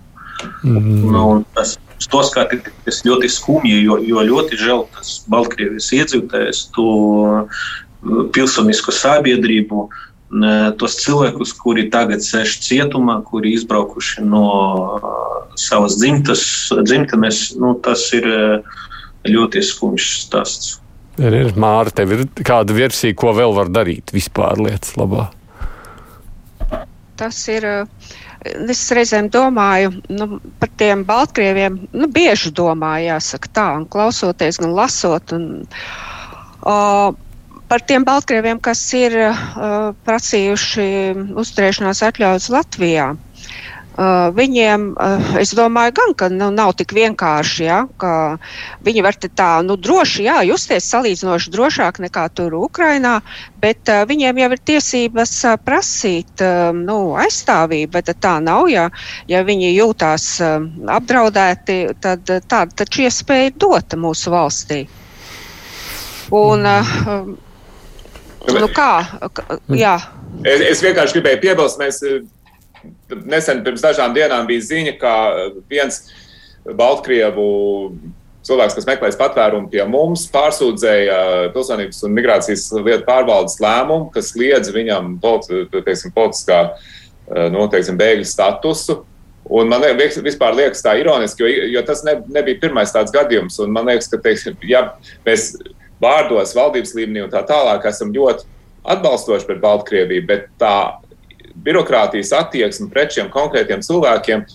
Mm. 0.63 1.09
Nu, 1.11 1.25
tas, 1.57 1.75
to 2.11 2.21
skatīties 2.23 3.01
ļoti 3.07 3.29
skumji, 3.31 3.81
jo, 3.87 3.97
jo 4.05 4.23
ļoti 4.27 4.59
žēl 4.59 4.85
tas 4.93 5.15
Baltkrievijas 5.31 5.89
iedzīvotājs, 5.97 6.67
to 6.75 6.89
pilsonisko 8.03 8.93
sabiedrību, 8.93 9.87
tos 10.79 10.97
cilvēkus, 11.03 11.53
kuri 11.55 11.87
tagad 11.91 12.23
sēž 12.23 12.57
cietumā, 12.65 13.21
kuri 13.27 13.53
izbraukuši 13.55 14.25
no 14.27 14.47
savas 15.57 15.95
dzimtas, 16.01 16.43
dzimtenes, 16.83 17.55
nu, 17.59 17.73
tas 17.83 18.03
ir 18.17 18.27
ļoti 19.27 19.63
skumjš 19.63 20.09
stāsts. 20.25 20.75
Ir, 21.17 21.33
ir 21.33 21.55
Māra, 21.57 21.89
tev 21.95 22.13
ir 22.13 22.25
kāda 22.45 22.75
versija, 22.77 23.15
ko 23.17 23.33
vēl 23.33 23.55
var 23.55 23.71
darīt 23.73 24.13
vispār 24.13 24.59
lietas 24.61 24.93
labā? 24.99 25.31
Tas 27.17 27.39
ir. 27.49 27.65
Es 28.47 28.83
reizēm 28.93 29.31
domāju 29.33 29.89
nu, 30.13 30.37
par 30.61 30.69
tiem 30.79 31.01
Baltkrieviem, 31.07 31.79
nu, 31.97 32.07
bieži 32.13 32.51
domāju, 32.55 33.09
jāsaka 33.09 33.49
tā, 33.51 33.65
un 33.79 33.87
klausoties, 33.91 34.59
gan 34.61 34.75
lasot. 34.77 35.33
Un, 35.35 35.47
uh, 36.61 37.09
par 37.67 37.83
tiem 37.83 38.05
Baltkrieviem, 38.07 38.59
kas 38.63 38.81
ir 38.97 39.15
uh, 39.27 39.93
prasījuši 40.07 40.89
uzturēšanās 41.37 42.03
atļaujas 42.09 42.51
Latvijā. 42.53 43.13
Uh, 43.97 44.29
viņiem, 44.29 44.91
uh, 44.93 45.29
es 45.41 45.55
domāju, 45.57 45.95
gan, 45.97 46.11
ka 46.13 46.27
nu, 46.29 46.51
nav 46.53 46.75
tik 46.77 46.91
vienkārši, 46.93 47.63
ja, 47.65 47.79
ka 47.97 48.11
viņi 48.85 49.01
var 49.01 49.15
tā 49.17 49.47
nu, 49.65 49.73
droši 49.73 50.27
jā, 50.27 50.35
justies 50.45 50.85
salīdzinoši 50.93 51.49
drošāk 51.55 51.97
nekā 52.03 52.27
tur 52.37 52.53
Ukrainā, 52.59 53.15
bet 53.57 53.89
uh, 53.89 54.03
viņiem 54.05 54.37
jau 54.43 54.51
ir 54.53 54.61
tiesības 54.69 55.33
uh, 55.49 55.57
prasīt 55.57 56.45
uh, 56.45 56.69
nu, 56.77 57.15
aizstāvību, 57.17 57.89
bet 57.97 58.13
tā 58.21 58.35
nav. 58.37 58.69
Ja, 58.69 58.85
ja 59.25 59.41
viņi 59.41 59.73
jūtās 59.73 60.29
uh, 60.45 60.61
apdraudēti, 60.93 61.79
tad 61.97 62.29
uh, 62.29 62.45
tāda 62.45 62.83
taču 62.83 63.07
iespēja 63.09 63.49
ir 63.49 63.57
dota 63.57 63.97
mūsu 63.97 64.29
valstī. 64.29 64.83
Un, 66.37 66.69
uh, 66.69 67.33
nu, 68.55 68.69
kā? 68.73 68.91
Jā. 69.75 69.95
Es, 70.45 70.63
es 70.71 70.83
vienkārši 70.85 71.17
gribēju 71.17 71.41
piebilst, 71.43 71.81
mēs 71.81 72.01
nesen 73.27 73.63
pirms 73.65 73.83
dažām 73.83 74.13
dienām 74.15 74.47
bija 74.47 74.63
ziņa, 74.69 74.93
ka 75.01 75.13
viens 75.69 76.05
Baltkrievu 76.77 77.47
cilvēks, 78.47 78.77
kas 78.77 78.87
meklēs 78.87 79.19
patvērumu 79.19 79.69
pie 79.71 79.83
mums, 79.89 80.27
pārsūdzēja 80.31 81.19
pilsonības 81.55 81.99
un 82.07 82.15
migrācijas 82.15 82.69
lietu 82.77 83.03
pārvaldes 83.07 83.59
lēmumu, 83.63 84.09
kas 84.13 84.33
liedz 84.39 84.71
viņam 84.75 85.17
teiksim, 85.75 86.13
politiskā 86.15 86.61
nu, 87.53 87.67
teiksim, 87.71 87.99
bēgļu 87.99 88.27
statusu. 88.27 89.01
Un 89.47 89.69
man 89.71 89.79
liekas, 89.79 90.19
vispār 90.23 90.55
liekas 90.57 90.83
tā 90.83 90.97
ironiski, 90.99 91.45
jo, 91.45 91.67
jo 91.71 91.83
tas 91.87 92.01
ne, 92.03 92.17
nebija 92.35 92.59
pirmais 92.65 92.91
tāds 92.91 93.13
gadījums. 93.15 93.55
Un 93.63 93.71
man 93.75 93.87
liekas, 93.87 94.09
ka 94.11 94.19
teiksim, 94.23 94.57
ja 94.67 94.89
mēs 95.27 95.53
vārdos, 96.03 96.55
valdības 96.57 96.95
līmenī 96.97 97.25
un 97.25 97.33
tā 97.33 97.43
tālāk 97.47 97.85
esam 97.89 98.13
ļoti 98.15 98.47
atbalstoši 98.87 99.49
pret 99.49 99.59
Baltkrieviju, 99.63 100.25
bet 100.29 100.47
tā 100.61 100.75
birokrātijas 101.65 102.31
attieksme 102.37 102.89
pret 102.93 103.15
šiem 103.15 103.31
konkrētiem 103.33 103.83
cilvēkiem, 103.83 104.45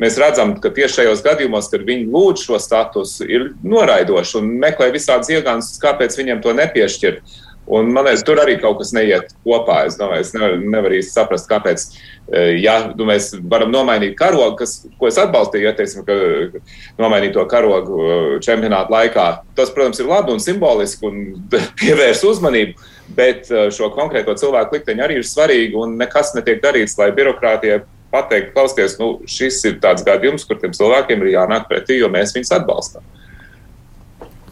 mēs 0.00 0.18
redzam, 0.20 0.54
ka 0.62 0.70
tieši 0.74 1.00
šajos 1.00 1.22
gadījumos, 1.26 1.70
kad 1.72 1.84
viņi 1.86 2.10
lūdz 2.12 2.46
šo 2.46 2.60
statusu, 2.62 3.26
ir 3.26 3.50
noraidoši 3.66 4.38
un 4.40 4.52
meklē 4.62 4.90
visādas 4.94 5.32
iegānas, 5.32 5.72
kāpēc 5.82 6.18
viņiem 6.20 6.42
to 6.44 6.54
nepiešķirt. 6.58 7.38
Un, 7.70 7.92
man 7.94 8.06
liekas, 8.06 8.24
tur 8.26 8.40
arī 8.42 8.56
kaut 8.58 8.80
kas 8.80 8.90
neiet 8.96 9.30
kopā. 9.46 9.84
Es, 9.86 9.94
domāju, 9.98 10.24
es 10.24 10.32
nevaru, 10.34 10.56
nevaru 10.72 10.96
īsti 10.98 11.14
saprast, 11.14 11.46
kāpēc. 11.50 11.84
E, 12.30 12.44
ja 12.62 12.76
nu, 12.94 13.06
mēs 13.08 13.32
varam 13.50 13.72
nomainīt 13.74 14.14
karogu, 14.18 14.54
kas, 14.60 14.76
ko 15.00 15.08
es 15.10 15.18
atbalstīju, 15.18 15.66
ja 15.66 15.74
teiksim, 15.74 16.06
ka 16.06 16.62
nomainīt 17.00 17.34
to 17.34 17.42
karogu 17.50 18.00
e, 18.00 18.18
čempionāta 18.44 18.94
laikā, 18.94 19.26
tas, 19.58 19.72
protams, 19.74 19.98
ir 19.98 20.10
labi 20.10 20.34
un 20.34 20.42
simboliski 20.42 21.10
un 21.10 21.22
pievērs 21.80 22.22
uzmanību. 22.30 22.90
Bet 23.16 23.48
eh, 23.50 23.68
šo 23.74 23.90
konkrēto 23.94 24.34
cilvēku 24.38 24.78
likteņi 24.78 25.04
arī 25.04 25.18
ir 25.20 25.26
svarīgi, 25.26 25.74
un 25.78 25.96
nekas 26.00 26.34
netiek 26.36 26.62
darīts, 26.62 26.96
lai 27.00 27.10
birokrātijai 27.16 27.82
pateikt, 28.10 28.52
klausieties, 28.54 28.96
nu, 29.00 29.10
šis 29.30 29.60
ir 29.70 29.78
tāds 29.82 30.04
gadījums, 30.06 30.46
kur 30.46 30.58
tiem 30.60 30.74
cilvēkiem 30.74 31.22
ir 31.24 31.34
jānāk 31.36 31.68
pretī, 31.70 32.00
jo 32.00 32.10
mēs 32.10 32.34
viņus 32.34 32.54
atbalstām. 32.58 33.06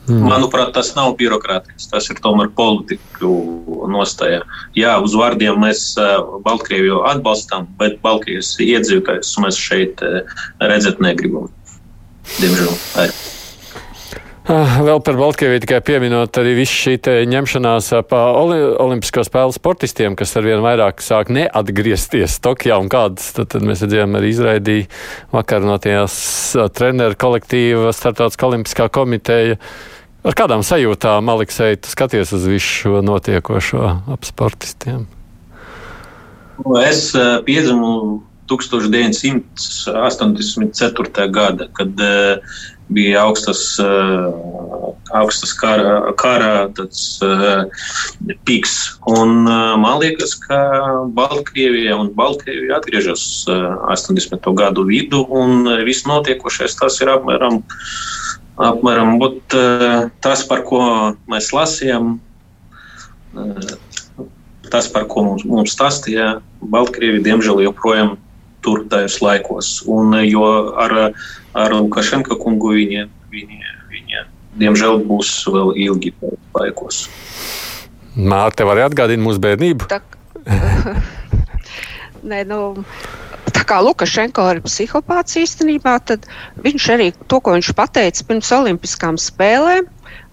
Mm. 0.08 0.24
Manuprāt, 0.24 0.72
tas 0.76 0.94
nav 0.96 1.14
birokrātijas, 1.20 1.88
tas 1.92 2.08
ir 2.08 2.20
tomēr 2.24 2.48
politiku 2.56 3.32
nostāja. 3.92 4.40
Jā, 4.78 4.96
uz 5.04 5.16
vārdiem 5.18 5.60
mēs 5.60 5.90
uh, 6.00 6.40
Baltkrieviju 6.44 7.02
atbalstām, 7.10 7.68
bet 7.80 8.00
Baltkrievijas 8.04 8.54
iedzīvotājus 8.64 9.34
mēs 9.44 9.60
šeit 9.60 10.04
uh, 10.06 10.22
redzēt 10.64 11.02
negribam. 11.04 11.50
Diemžēl. 12.38 12.72
Arī. 13.04 13.18
Ah, 14.48 14.78
vēl 14.80 15.02
par 15.04 15.18
Baltkrieviju 15.20 15.60
tikai 15.60 15.82
pieminot 15.84 16.38
arī 16.40 16.54
visu 16.56 16.72
šī 16.72 16.94
ņemšanās 17.28 17.90
pa 18.08 18.20
oli, 18.32 18.56
olimpisko 18.80 19.20
spēlu 19.26 19.52
sportistiem, 19.52 20.16
kas 20.16 20.32
arvien 20.40 20.62
vairāk 20.64 21.04
sāk 21.04 21.28
neatgriezties 21.36 22.38
Tokijā 22.40 22.78
un 22.80 22.88
kādas, 22.88 23.26
tad, 23.36 23.50
tad 23.52 23.66
mēs 23.68 23.84
redzējām 23.84 24.16
arī 24.16 24.32
izraidīja 24.32 24.88
vakar 25.36 25.68
no 25.68 25.76
tās 25.84 26.16
treneru 26.80 27.20
kolektīva 27.20 27.92
Startautiskā 27.92 28.48
olimpiskā 28.48 28.88
komiteja, 28.88 29.58
Ar 30.26 30.34
kādām 30.34 30.64
sajūtām, 30.66 31.28
Aleksei, 31.30 31.76
tu 31.78 31.86
skaties 31.92 32.32
uz 32.34 32.42
visu 32.50 32.66
šo 32.66 32.98
notiekošo 33.06 34.10
ap 34.10 34.26
sportistiem? 34.26 35.06
Es 36.82 37.14
uh, 37.14 37.38
piedzimu 37.46 38.18
1984. 38.50 41.30
gada, 41.30 41.70
kad 41.78 41.94
uh, 42.02 42.42
bija 42.88 43.22
augstas, 43.26 43.60
uh, 43.82 44.92
augstas 45.16 45.52
kara, 45.56 46.12
kara 46.16 46.68
tāds, 46.76 47.18
uh, 47.24 47.66
piks. 48.48 48.74
Un, 49.08 49.44
uh, 49.44 49.76
man 49.80 50.00
liekas, 50.02 50.34
ka 50.40 50.60
Baltkrievija 51.16 51.96
un 52.00 52.12
Baltkrievija 52.16 52.78
atgriežas 52.78 53.24
uh, 53.50 53.76
80. 53.92 54.40
gadu 54.56 54.86
vidu, 54.88 55.24
un 55.28 55.68
viss 55.84 56.08
notiekošais 56.08 56.78
tas 56.80 57.00
ir 57.04 57.12
apmēram, 57.12 57.60
apmēram 58.70 59.18
uh, 59.20 60.08
tas, 60.24 60.46
par 60.48 60.64
ko 60.68 60.82
mēs 61.30 61.52
lasījām. 61.56 62.16
Tas, 64.68 64.88
par 64.92 65.06
ko 65.08 65.22
mums, 65.24 65.44
mums 65.48 65.72
stāstīja, 65.76 66.40
Baltkrievija 66.60 67.24
diemžēl 67.24 67.62
joprojām 67.64 68.16
tur 68.64 68.84
tajos 68.90 69.18
laikos. 69.22 69.70
Un, 69.88 70.12
jo 70.26 70.44
ar, 70.76 71.12
ar 71.58 71.74
Lukašenka 71.74 72.38
kungu 72.40 72.74
viņa, 72.76 73.06
viņa, 73.32 73.74
viņa 73.92 74.24
diemžēl 74.62 75.02
būs 75.08 75.32
vēl 75.50 75.74
ilgi 75.88 76.14
laikos. 76.56 77.06
Mārte, 78.18 78.66
var 78.66 78.82
atgādināt 78.88 79.26
mūsu 79.26 79.42
bērnību? 79.42 79.90
Tā, 79.90 80.00
Nē, 82.28 82.42
nu, 82.48 82.82
tā 83.54 83.62
kā 83.68 83.78
Lukašenko 83.84 84.46
ir 84.54 84.62
psihopāts 84.64 85.38
īstenībā, 85.38 85.98
tad 86.08 86.26
viņš 86.64 86.88
arī 86.96 87.12
to, 87.30 87.38
ko 87.38 87.54
viņš 87.54 87.70
pateica 87.78 88.26
pirms 88.26 88.50
Olimpiskām 88.58 89.20
spēlēm, 89.22 89.86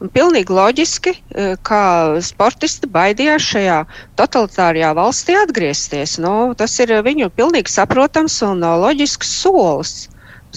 Un 0.03 0.09
pilnīgi 0.11 0.51
loģiski, 0.51 1.11
e, 1.15 1.43
ka 1.63 1.79
sportisti 2.23 2.87
baidījās 2.91 3.45
šajā 3.47 3.77
totalitārajā 4.19 4.89
valstī 4.97 5.37
atgriezties. 5.39 6.17
Nu, 6.19 6.51
tas 6.59 6.75
ir 6.83 6.91
viņu 7.05 7.29
pilnīgi 7.31 7.71
saprotams 7.71 8.35
un 8.43 8.65
loģisks 8.83 9.31
solis 9.39 9.95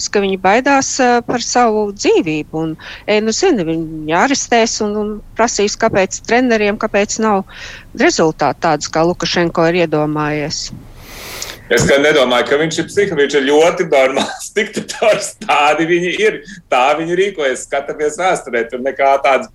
ka 0.07 0.21
viņi 0.23 0.39
baidās 0.39 0.93
uh, 1.03 1.17
par 1.27 1.43
savu 1.43 1.89
dzīvību. 1.97 2.61
Un, 2.63 2.75
e, 3.03 3.19
nu, 3.25 3.33
zini, 3.35 3.65
viņi 3.67 4.15
arestēs 4.15 4.79
un, 4.85 4.95
un 5.01 5.11
prasīs, 5.35 5.75
kāpēc 5.79 6.21
treneriem 6.29 6.79
kāpēc 6.79 7.19
nav 7.25 7.43
rezultāti 7.99 8.63
tādus, 8.63 8.93
kā 8.93 9.03
Lukašenko 9.09 9.67
ir 9.67 9.83
iedomājies. 9.83 10.69
Es 11.69 11.83
nedomāju, 11.85 12.47
ka 12.49 12.57
viņš 12.57 12.77
ir 12.81 12.87
psihologs. 12.89 13.19
Viņš 13.19 13.35
ir 13.37 13.43
ļoti 13.45 13.85
normāls 13.91 14.49
diktators. 14.57 15.33
Tādi 15.43 15.85
viņi 15.89 16.15
ir. 16.17 16.41
Tā 16.71 16.85
viņi 16.97 17.17
rīkojas. 17.19 17.67
Skatāmies 17.67 18.17
vēsturē. 18.17 18.63
Tur 18.71 18.81
nekā 18.81 19.11
tāda 19.25 19.51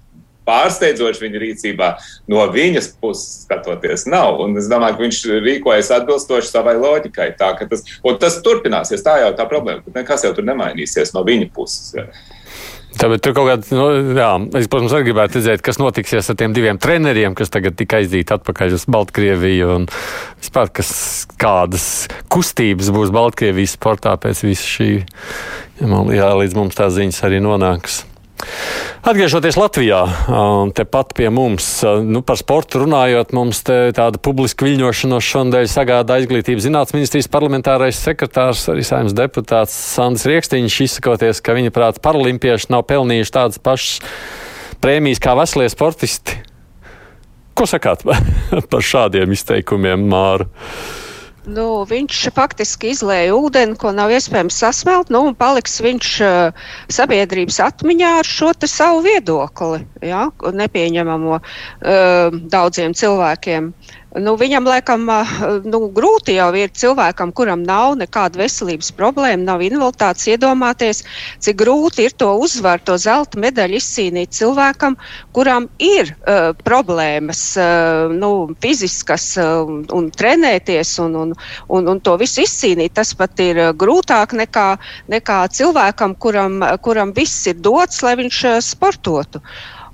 pārsteidzoša 0.49 1.25
viņa 1.25 1.43
rīcībā 1.43 1.91
no 2.33 2.45
viņas 2.53 2.93
puses 3.01 3.45
skatoties 3.45 4.07
nav. 4.11 4.41
Un 4.45 4.59
es 4.61 4.71
domāju, 4.71 4.99
ka 4.99 5.07
viņš 5.07 5.25
rīkojas 5.45 5.93
atbilstoši 5.99 6.53
savai 6.53 6.77
loģikai. 6.81 7.33
Tā, 7.41 7.55
tas, 7.65 7.85
tas 8.23 8.41
turpināsies. 8.45 9.05
Tā 9.05 9.21
jau 9.25 9.35
tā 9.39 9.49
problēma. 9.51 9.85
Nekas 9.97 10.27
jau 10.27 10.35
tur 10.37 10.47
nemainīsies 10.49 11.15
no 11.17 11.25
viņa 11.27 11.51
puses. 11.55 11.93
Ja. 11.97 12.09
Tāpēc 12.95 13.25
tur 13.25 13.35
kaut 13.35 13.49
kāds, 13.49 13.71
nu, 13.75 13.89
jā, 14.15 14.29
es, 14.61 14.69
protams, 14.71 14.93
arī 14.95 15.09
gribētu 15.09 15.41
redzēt, 15.41 15.65
kas 15.67 15.81
notiksies 15.83 16.31
ar 16.31 16.37
tiem 16.39 16.55
diviem 16.55 16.79
treneriem, 16.79 17.35
kas 17.35 17.51
tagad 17.51 17.75
tika 17.79 17.99
aizdīti 17.99 18.37
atpakaļ 18.37 18.77
uz 18.77 18.87
Baltkrieviju 18.95 19.73
un 19.81 19.89
vispār, 20.39 20.71
kas, 20.79 20.93
kādas 21.41 21.89
kustības 22.31 22.93
būs 22.95 23.11
Baltkrievijas 23.15 23.75
sportā 23.75 24.15
pēc 24.23 24.45
visa 24.47 24.71
šī, 24.77 24.91
ja 25.81 25.91
man, 25.91 26.15
jā, 26.15 26.31
līdz 26.39 26.59
mums 26.61 26.79
tās 26.79 26.95
ziņas 26.95 27.25
arī 27.27 27.43
nonāks. 27.43 28.05
Atgriežoties 29.05 29.59
Latvijā, 29.61 30.01
tepat 30.77 31.13
pie 31.17 31.29
mums, 31.35 31.67
nu, 32.07 32.23
par 32.25 32.39
sportu 32.41 32.81
runājot, 32.85 33.35
mums 33.37 33.61
tāda 33.67 34.21
publiska 34.23 34.65
viļņošanos 34.65 35.29
šonadēļ 35.29 35.69
sagādā 35.69 36.19
izglītības 36.23 36.65
zinātnes 36.65 36.97
ministrijas 36.97 37.29
parlamentārais 37.33 38.01
sekretārs, 38.01 38.65
arī 38.73 38.87
saimnes 38.87 39.17
deputāts 39.17 39.77
Sandis 39.95 40.25
Riekstīņš, 40.31 40.81
izsakoties, 40.89 41.45
ka 41.45 41.57
viņa 41.59 41.75
prāt 41.75 42.01
paralimpieši 42.05 42.73
nav 42.73 42.87
pelnījuši 42.89 43.37
tādas 43.37 43.61
pašas 43.61 44.01
prēmijas 44.85 45.23
kā 45.25 45.37
veselie 45.37 45.69
sportisti. 45.73 46.41
Ko 47.55 47.69
sakāt 47.71 48.03
par 48.73 48.85
šādiem 48.85 49.37
izteikumiem, 49.37 50.09
Māra? 50.11 50.49
Nu, 51.45 51.85
viņš 51.89 52.21
faktiski 52.33 52.95
izlēja 52.95 53.35
ūdeni, 53.37 53.77
ko 53.81 53.91
nav 53.93 54.13
iespējams 54.17 54.57
sasmelt, 54.63 55.11
nu, 55.13 55.21
un 55.29 55.35
paliks 55.37 55.77
viņš 55.85 56.13
uh, 56.25 56.71
sabiedrības 56.89 57.61
atmiņā 57.67 58.15
ar 58.23 58.29
šo 58.29 58.53
savu 58.65 59.03
viedokli, 59.05 59.83
ja, 60.01 60.31
nepieņemamo 60.63 61.37
uh, 61.37 62.39
daudziem 62.49 62.97
cilvēkiem. 62.97 63.69
Uh, 63.69 64.04
Nu, 64.15 64.37
viņam 64.39 64.69
laikam 64.69 65.09
nu, 65.67 65.79
grūti 65.95 66.37
jau 66.37 66.47
ir 66.55 66.71
cilvēkam, 66.71 67.33
kuram 67.35 67.65
nav 67.67 67.97
nekāda 67.99 68.39
veselības 68.39 68.93
problēma, 68.95 69.43
nav 69.43 69.65
invaliditātes, 69.67 70.29
iedomāties, 70.31 71.03
cik 71.43 71.59
grūti 71.65 72.07
ir 72.07 72.15
to 72.23 72.29
uzvaru, 72.39 72.85
to 72.87 72.99
zelta 73.01 73.41
medaļu 73.43 73.81
izcīnīt 73.81 74.37
cilvēkam, 74.39 74.95
kuram 75.35 75.67
ir 75.83 76.13
uh, 76.15 76.53
problēmas 76.63 77.43
uh, 77.59 78.15
nu, 78.15 78.31
fiziskas 78.63 79.33
uh, 79.43 79.67
un 79.67 80.11
trenēties 80.15 80.95
un, 81.03 81.19
un, 81.25 81.37
un, 81.67 81.91
un 81.91 82.03
to 82.07 82.15
visu 82.23 82.45
izcīnīt. 82.47 82.95
Tas 82.95 83.17
pat 83.19 83.43
ir 83.43 83.65
grūtāk 83.75 84.37
nekā, 84.39 84.69
nekā 85.11 85.41
cilvēkam, 85.59 86.15
kuram, 86.23 86.63
kuram 86.87 87.11
viss 87.19 87.49
ir 87.51 87.59
dots, 87.59 88.05
lai 88.07 88.15
viņš 88.23 88.45
uh, 88.53 88.61
sportotu. 88.63 89.43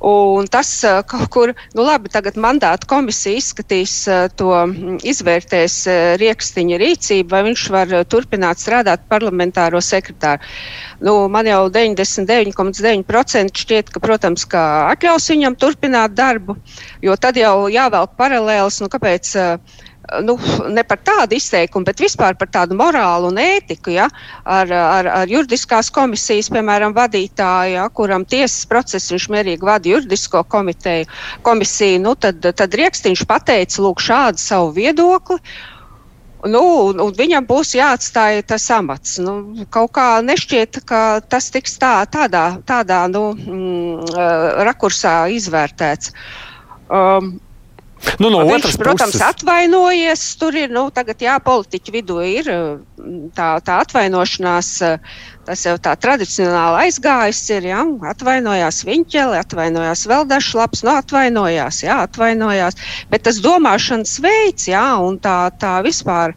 Un 0.00 0.46
tas 0.48 0.68
eh, 0.88 1.02
kaut 1.04 1.28
kur, 1.28 1.50
nu 1.76 1.84
labi, 1.84 2.08
tagad 2.08 2.38
mandāta 2.40 2.88
komisija 2.88 3.36
izskatīs 3.36 3.92
eh, 4.08 4.28
to, 4.40 4.48
mm, 4.64 4.94
izvērtēs 5.12 5.74
eh, 5.92 5.98
Rieksniņa 6.22 6.78
rīcību, 6.80 7.28
vai 7.34 7.42
viņš 7.50 7.64
var 7.74 7.92
turpināt 8.08 8.62
strādāt 8.64 9.04
parlamentāro 9.12 9.82
sekretāru. 9.84 10.40
Nu, 11.04 11.18
man 11.32 11.44
jau 11.52 11.66
99,9% 11.74 13.60
šķiet, 13.64 13.92
ka, 13.92 14.00
protams, 14.04 14.46
ka 14.48 14.64
atļaus 14.94 15.28
viņam 15.34 15.58
turpināt 15.60 16.16
darbu, 16.16 16.56
jo 17.04 17.16
tad 17.20 17.36
jau 17.40 17.68
jāvelk 17.72 18.16
paralēlis, 18.20 18.80
nu 18.80 18.88
kāpēc. 18.96 19.34
Uh, 19.36 19.86
nu, 20.24 20.36
ne 20.68 20.84
par 20.86 21.00
tādu 21.04 21.36
izteikumu, 21.38 21.86
bet 21.88 22.02
vispār 22.02 22.36
par 22.38 22.50
tādu 22.52 22.76
morālu 22.78 23.30
un 23.30 23.40
ētiku, 23.40 23.94
ja, 23.94 24.08
ar, 24.44 24.70
ar, 24.74 25.08
ar 25.22 25.30
juridiskās 25.30 25.90
komisijas, 25.94 26.50
piemēram, 26.52 26.94
vadītāju, 26.96 27.76
ja, 27.78 27.88
kuram 27.94 28.26
tiesas 28.28 28.66
procesu 28.70 29.16
viņš 29.16 29.28
mierīgi 29.34 29.66
vada 29.66 29.90
juridisko 29.90 30.44
komiteju, 30.50 31.08
komisiju, 31.46 32.00
nu, 32.06 32.14
tad, 32.18 32.40
tad 32.42 32.78
Riekstīņš 32.80 33.26
pateica, 33.30 33.82
lūk, 33.84 34.02
šādu 34.02 34.42
savu 34.42 34.72
viedokli. 34.78 35.38
Nu, 36.40 36.60
un, 36.88 37.00
un 37.04 37.10
viņam 37.12 37.44
būs 37.44 37.74
jāatstāj 37.76 38.40
tas 38.48 38.64
amats. 38.72 39.18
Nu, 39.20 39.66
kaut 39.68 39.92
kā 39.98 40.06
nešķiet, 40.24 40.80
ka 40.88 41.20
tas 41.20 41.50
tiks 41.52 41.76
tā, 41.82 41.98
tādā, 42.08 42.46
tādā 42.64 43.02
nu, 43.12 43.26
mm, 43.36 44.16
rakursā 44.64 45.28
izvērtēts. 45.36 46.14
Um, 46.88 47.34
Nu, 48.20 48.30
no 48.32 48.40
Viņš, 48.44 48.76
protams, 48.80 49.14
puses. 49.14 49.24
atvainojies. 49.24 50.22
Tur 50.40 50.56
ir, 50.56 50.72
nu, 50.72 50.86
tagad, 50.94 51.20
jā, 51.20 51.36
politiķu 51.44 51.94
vidū 51.94 52.18
ir 52.24 52.48
mm, 52.50 53.30
tā, 53.36 53.50
tā 53.64 53.80
atvainošanās, 53.84 54.70
tas 55.48 55.66
jau 55.66 55.76
tā 55.82 55.94
tradicionāli 56.00 56.86
aizgājis. 56.86 57.42
Ir, 57.58 57.68
jā, 57.72 57.84
atvainojās 58.12 58.82
Viņķeli, 58.88 59.40
atvainojās 59.40 60.06
vēl 60.10 60.26
dažs 60.30 60.56
labs, 60.56 60.84
nu, 60.86 60.94
atvainojās, 60.96 61.84
jā, 61.84 62.00
atvainojās. 62.08 62.80
Bet 63.12 63.28
tas 63.28 63.40
domāšanas 63.44 64.16
veids, 64.24 64.68
jā, 64.72 64.86
un 65.04 65.20
tā, 65.20 65.38
tā 65.60 65.78
vispār. 65.86 66.36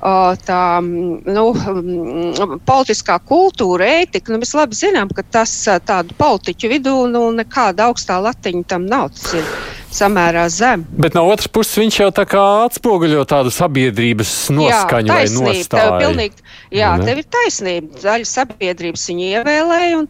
Tā 0.00 0.80
nu, 0.80 1.42
mm, 1.52 2.54
politiskā 2.64 3.18
kultūra, 3.28 3.84
ētika, 4.00 4.32
nu, 4.32 4.38
mēs 4.40 4.54
labi 4.56 4.78
zinām, 4.78 5.10
ka 5.12 5.20
tas 5.28 5.52
tādu 5.84 6.16
politiķu 6.16 6.70
vidū 6.72 6.94
nu, 7.12 7.26
nekāda 7.36 7.90
augstā 7.90 8.16
latiņa 8.24 8.64
tam 8.72 8.88
nav. 8.88 9.10
Tas 9.12 9.36
ir 9.36 9.50
samērā 9.94 10.46
zem. 10.52 10.84
Bet 10.90 11.16
no 11.18 11.24
otras 11.30 11.48
puses 11.50 11.78
viņš 11.80 11.98
jau 12.02 12.08
tā 12.14 12.24
kā 12.28 12.42
atspoguļo 12.66 13.24
tādu 13.28 13.52
sabiedrības 13.54 14.32
noskaņu 14.54 15.10
jā, 15.10 15.16
vai 15.16 15.24
nostāju. 15.34 15.96
Pilnīgi, 16.00 16.44
jā, 16.74 16.92
ne? 16.98 17.06
tev 17.08 17.22
ir 17.22 17.28
taisnība. 17.36 18.02
Daļa 18.04 18.28
sabiedrības 18.30 19.06
viņu 19.10 19.28
ievēlēja. 19.40 20.00
Un, 20.00 20.08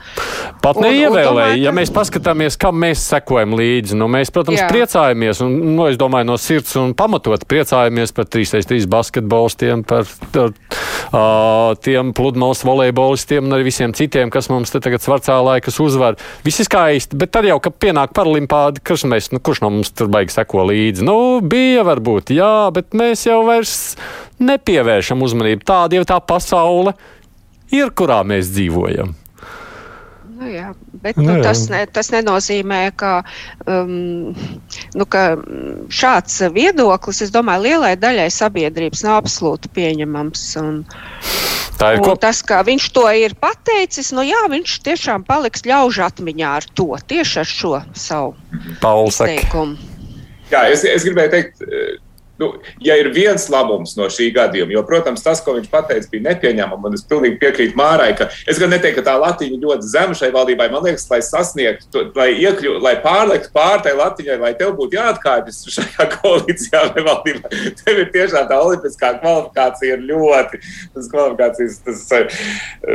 Pat 0.65 0.81
neievēlēja. 0.85 1.57
Ja 1.65 1.75
mēs 1.77 1.93
paskatāmies, 1.95 2.59
kam 2.61 2.79
mēs 2.83 3.05
sekojam 3.11 3.57
līdzi, 3.59 3.97
nu, 3.99 4.09
mēs, 4.13 4.33
protams, 4.35 4.61
jā. 4.61 4.69
priecājamies. 4.71 5.43
Un, 5.47 5.57
nu, 5.79 5.89
es 5.89 5.99
domāju, 6.01 6.29
no 6.29 6.37
sirds 6.41 6.77
un 6.81 6.93
pamatot 6.99 7.47
priecājamies 7.51 8.15
par 8.17 8.29
3x3 8.29 8.85
basketbolistiem, 8.91 9.85
par, 9.89 10.09
par 10.35 10.53
uh, 10.53 11.73
tiem 11.81 12.13
pludmales 12.17 12.63
volejbolistiem 12.67 13.49
un 13.49 13.57
arī 13.57 13.71
visiem 13.71 13.95
citiem, 13.97 14.33
kas 14.33 14.51
mums 14.53 14.73
te 14.73 14.83
tagad 14.83 15.05
svarcā 15.05 15.39
laikas 15.45 15.81
uzvar. 15.83 16.21
Viss 16.45 16.61
ir 16.61 16.69
skaisti, 16.69 17.19
bet 17.21 17.33
tad 17.35 17.49
jau, 17.49 17.59
kad 17.65 17.77
pienāk 17.81 18.15
paralimpādi, 18.17 18.85
kurš 18.85 19.09
mēs, 19.11 19.31
nu, 19.35 19.41
kurš 19.43 19.65
no 19.65 19.70
mums 19.71 19.93
tur 19.95 20.11
baigi 20.13 20.35
seko 20.35 20.67
līdzi. 20.71 21.07
Nu, 21.07 21.17
bija 21.41 21.87
varbūt, 21.87 22.35
jā, 22.37 22.69
bet 22.75 22.97
mēs 22.99 23.25
jau 23.29 23.41
vairs 23.49 23.75
nepievēršam 24.43 25.23
uzmanību. 25.27 25.67
Tāda 25.69 26.01
jau 26.01 26.07
tā 26.13 26.21
pasaule 26.21 26.95
ir, 27.73 27.91
kurā 27.97 28.23
mēs 28.27 28.53
dzīvojam. 28.55 29.17
Nu, 30.41 30.49
jā, 30.49 30.71
bet 31.03 31.19
nu, 31.21 31.27
nu, 31.29 31.41
tas, 31.45 31.67
ne, 31.69 31.83
tas 31.93 32.09
nenozīmē, 32.15 32.79
ka, 32.97 33.11
um, 33.69 34.33
nu, 34.97 35.05
ka 35.05 35.25
šāds 35.93 36.39
viedoklis, 36.55 37.21
es 37.27 37.33
domāju, 37.35 37.67
lielai 37.67 37.91
daļai 38.01 38.31
sabiedrības 38.33 39.05
nav 39.05 39.19
absolūti 39.21 39.69
pieņemams. 39.77 40.47
Un, 40.63 40.79
Tā 41.81 41.95
ir 41.97 42.03
ko... 42.05 42.13
tas, 42.21 42.43
kā 42.45 42.61
viņš 42.67 42.87
to 42.93 43.07
ir 43.17 43.33
pateicis, 43.41 44.11
nu 44.13 44.25
jā, 44.27 44.43
viņš 44.53 44.75
tiešām 44.85 45.25
paliks 45.29 45.65
ļaužu 45.65 46.05
atmiņā 46.05 46.51
ar 46.59 46.67
to, 46.77 46.91
tieši 47.09 47.41
ar 47.41 47.49
šo 47.49 47.73
savu 47.97 48.35
teikumu. 49.17 49.79
Jā, 50.51 50.67
es, 50.69 50.85
es 50.85 51.07
gribēju 51.07 51.33
teikt 51.33 51.65
nu, 52.41 52.51
ja 52.81 52.97
ir 52.97 53.11
viens 53.15 53.47
labums 53.53 53.95
no 53.99 54.09
šī 54.13 54.31
gadījuma, 54.37 54.73
jo, 54.75 54.83
protams, 54.89 55.23
tas, 55.25 55.43
ko 55.45 55.55
viņš 55.59 55.69
teica, 55.71 56.09
bija 56.11 56.27
nepieņemami, 56.31 56.89
un 56.89 56.97
es 56.97 57.05
pilnīgi 57.07 57.39
piekrītu 57.43 57.79
Mārai, 57.79 58.11
ka 58.17 58.31
es 58.49 58.61
gan 58.61 58.73
neteiktu, 58.73 59.01
ka 59.01 59.11
tā 59.11 59.17
latiņa 59.21 59.61
ļoti 59.61 59.91
zema 59.93 60.17
šai 60.17 60.31
valdībai. 60.35 60.71
Man 60.73 60.85
liekas, 60.87 61.07
lai 61.13 61.21
sasniegtu, 61.25 62.07
lai 62.17 62.31
iekļūtu, 62.41 62.81
lai 62.85 62.97
pārliektu 63.05 63.53
pār 63.55 63.85
tai 63.85 63.95
latiņai, 63.99 64.39
lai 64.41 64.53
tev 64.59 64.75
būtu 64.79 64.99
jāatkāpjas 64.99 65.63
šajā 65.77 66.09
koalīcijā 66.17 66.83
vai 66.95 67.07
valdībā, 67.11 67.53
tev 67.83 68.03
ir 68.05 68.11
tiešām 68.15 68.49
tā 68.51 68.61
olimpiskā 68.65 69.13
kvalifikācija 69.21 69.99
ir 69.99 70.07
ļoti, 70.09 70.63
tas 70.97 71.11
kvalifikācijas, 71.13 71.79
tas, 71.87 72.05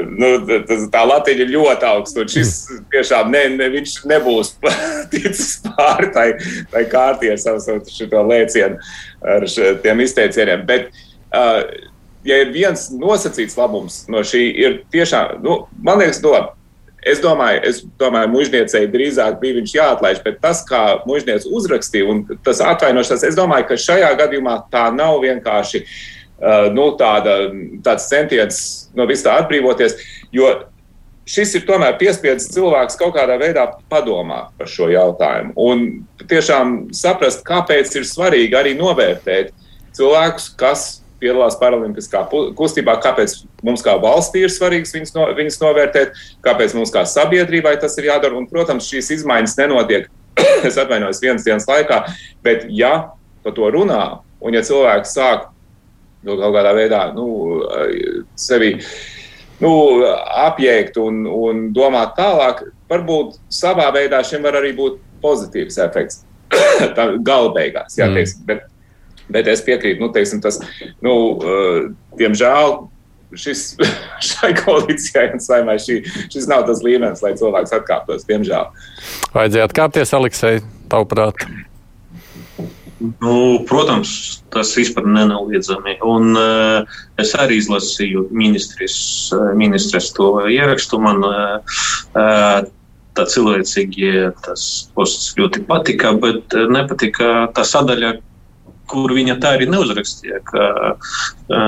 nu, 0.09 0.31
tas, 0.69 0.87
tā 0.93 1.05
latiņa 1.11 1.45
ir 1.45 1.53
ļoti 1.55 1.89
augsta, 1.89 2.23
un 2.23 2.31
šis 2.31 2.55
tiešām 2.93 3.33
ne, 3.33 3.45
ne, 3.59 3.69
viņš 3.77 3.97
nebūs 4.09 4.55
ticis 5.13 5.59
pār 5.67 6.09
tai, 6.15 6.29
tai 6.73 6.85
kārtī 6.91 7.33
ar 7.33 7.41
savu, 7.41 7.61
savu 7.63 7.83
šo 7.91 8.25
lēcienu 8.25 8.79
ar 9.25 9.45
tiem 9.83 10.03
izteicieniem. 10.05 10.65
Bet, 10.67 10.91
uh, 11.35 11.63
ja 12.25 12.41
ir 12.43 12.53
viens 12.53 12.89
nosacīts 12.93 13.57
labums 13.59 14.03
no 14.11 14.23
šī, 14.25 14.43
ir 14.61 14.77
tiešām, 14.93 15.39
nu, 15.45 15.63
man 15.85 16.01
liekas, 16.01 16.21
no, 16.25 16.33
es 17.05 17.21
domāju, 17.21 17.61
es 17.69 17.83
domāju, 18.01 18.31
mužniecei 18.33 18.87
drīzāk 18.91 19.39
bija 19.41 19.59
viņš 19.59 19.75
jāatlaiž, 19.77 20.21
bet 20.25 20.39
tas, 20.43 20.63
kā 20.65 20.83
mužniece 21.05 21.49
uzrakstīja, 21.53 22.09
un 22.09 22.23
tas 22.45 22.63
atvainošanās, 22.65 23.25
es 23.27 23.37
domāju, 23.37 23.69
ka 23.69 23.81
šajā 23.81 24.11
gadījumā 24.21 24.57
tā 24.73 24.87
nav 24.95 25.19
vienkārši 25.25 25.83
uh, 25.85 26.71
nu, 26.73 26.91
tāda, 26.99 27.37
tāds 27.85 28.09
centiens 28.09 28.63
no 28.97 29.05
vis 29.09 29.25
tā 29.25 29.37
atbrīvoties, 29.43 29.99
jo 30.33 30.49
šis 31.29 31.55
ir 31.57 31.65
tomēr 31.67 31.97
piespiedzis 31.99 32.51
cilvēks 32.53 32.97
kaut 32.99 33.15
kādā 33.17 33.37
veidā 33.41 33.65
padomāt 33.91 34.51
par 34.59 34.69
šo 34.69 34.89
jautājumu. 34.93 35.55
Un 35.57 36.27
tiešām 36.29 36.75
saprast, 36.95 37.43
kāpēc 37.47 37.95
ir 37.97 38.05
svarīgi 38.07 38.57
arī 38.57 38.75
novērtēt 38.77 39.51
cilvēkus, 39.97 40.51
kas 40.59 40.85
piedalās 41.21 41.57
Paralimpiskā 41.57 42.25
kustībā, 42.57 42.97
kāpēc 43.01 43.39
mums 43.65 43.83
kā 43.85 43.95
valstī 44.01 44.43
ir 44.45 44.53
svarīgs 44.53 44.93
viņus, 44.93 45.15
no, 45.15 45.25
viņus 45.37 45.59
novērtēt, 45.63 46.21
kāpēc 46.45 46.75
mums 46.77 46.93
kā 46.93 47.05
sabiedrībai 47.09 47.77
tas 47.81 47.97
ir 47.97 48.11
jādara. 48.11 48.37
Un, 48.37 48.45
protams, 48.51 48.89
šīs 48.91 49.13
izmaiņas 49.19 49.57
nenotiek, 49.63 50.11
es 50.67 50.77
atvainojos, 50.77 51.23
vienas 51.23 51.47
dienas 51.47 51.67
laikā, 51.69 52.03
bet 52.45 52.67
ja 52.69 52.93
par 53.45 53.55
to 53.57 53.69
runā 53.73 54.03
un 54.45 54.57
ja 54.57 54.63
cilvēks 54.65 55.15
sāk 55.15 55.49
kaut 56.25 56.55
kādā 56.55 56.71
veidā 56.73 57.01
nu, 57.13 57.27
sevi 58.39 58.75
nu, 59.63 59.73
apjēgt 60.45 60.97
un, 61.01 61.25
un 61.29 61.67
domāt 61.75 62.15
tālāk, 62.19 62.63
varbūt 62.91 63.37
savā 63.53 63.87
veidā 63.95 64.21
šim 64.25 64.45
var 64.45 64.59
arī 64.61 64.73
būt 64.77 64.99
pozitīvs 65.23 65.79
efekts. 65.85 66.23
Gala 67.27 67.53
beigās, 67.55 67.97
jā, 67.97 68.09
mm. 68.09 68.19
teiksim, 68.19 68.43
bet, 68.49 68.65
bet 69.33 69.47
es 69.51 69.63
piekrītu, 69.65 70.03
nu, 70.03 70.11
teiksim, 70.15 70.41
tas, 70.43 70.59
nu, 71.03 71.15
uh, 71.39 71.87
diemžēl 72.19 72.77
šis, 73.39 73.63
šai 74.29 74.51
koalīcijai 74.59 75.31
un 75.35 75.43
saimai 75.43 75.77
šī, 75.81 76.01
šis 76.33 76.49
nav 76.51 76.67
tas 76.69 76.83
līmenis, 76.85 77.23
lai 77.25 77.33
cilvēks 77.39 77.75
atkāptos, 77.79 78.27
diemžēl. 78.29 78.69
Vajadzēja 79.35 79.69
atkāpties, 79.69 80.13
Aleksei, 80.17 80.59
tavuprāt? 80.91 81.47
Nu, 82.99 83.59
protams, 83.67 84.09
tas 84.53 84.71
vispār 84.77 85.03
nenoliedzami. 85.03 85.97
Un, 86.07 86.31
uh, 86.39 86.99
es 87.19 87.33
arī 87.35 87.57
izlasīju 87.59 88.29
ministres, 88.31 88.95
uh, 89.35 89.51
ministres 89.57 90.13
to 90.15 90.29
ierakstu. 90.47 91.01
Man 91.03 91.19
uh, 91.27 92.69
tā 93.15 93.25
cilvēcīgi 93.33 94.13
tas 94.45 94.63
posts 94.95 95.35
ļoti 95.39 95.65
patika, 95.67 96.13
bet 96.15 96.55
nepatika 96.71 97.49
tā 97.55 97.67
sadaļa, 97.67 98.15
kur 98.87 99.11
viņa 99.17 99.39
tā 99.43 99.55
arī 99.57 99.67
neuzrakstīja, 99.73 100.39
ka 100.47 100.71
uh, 100.95 101.13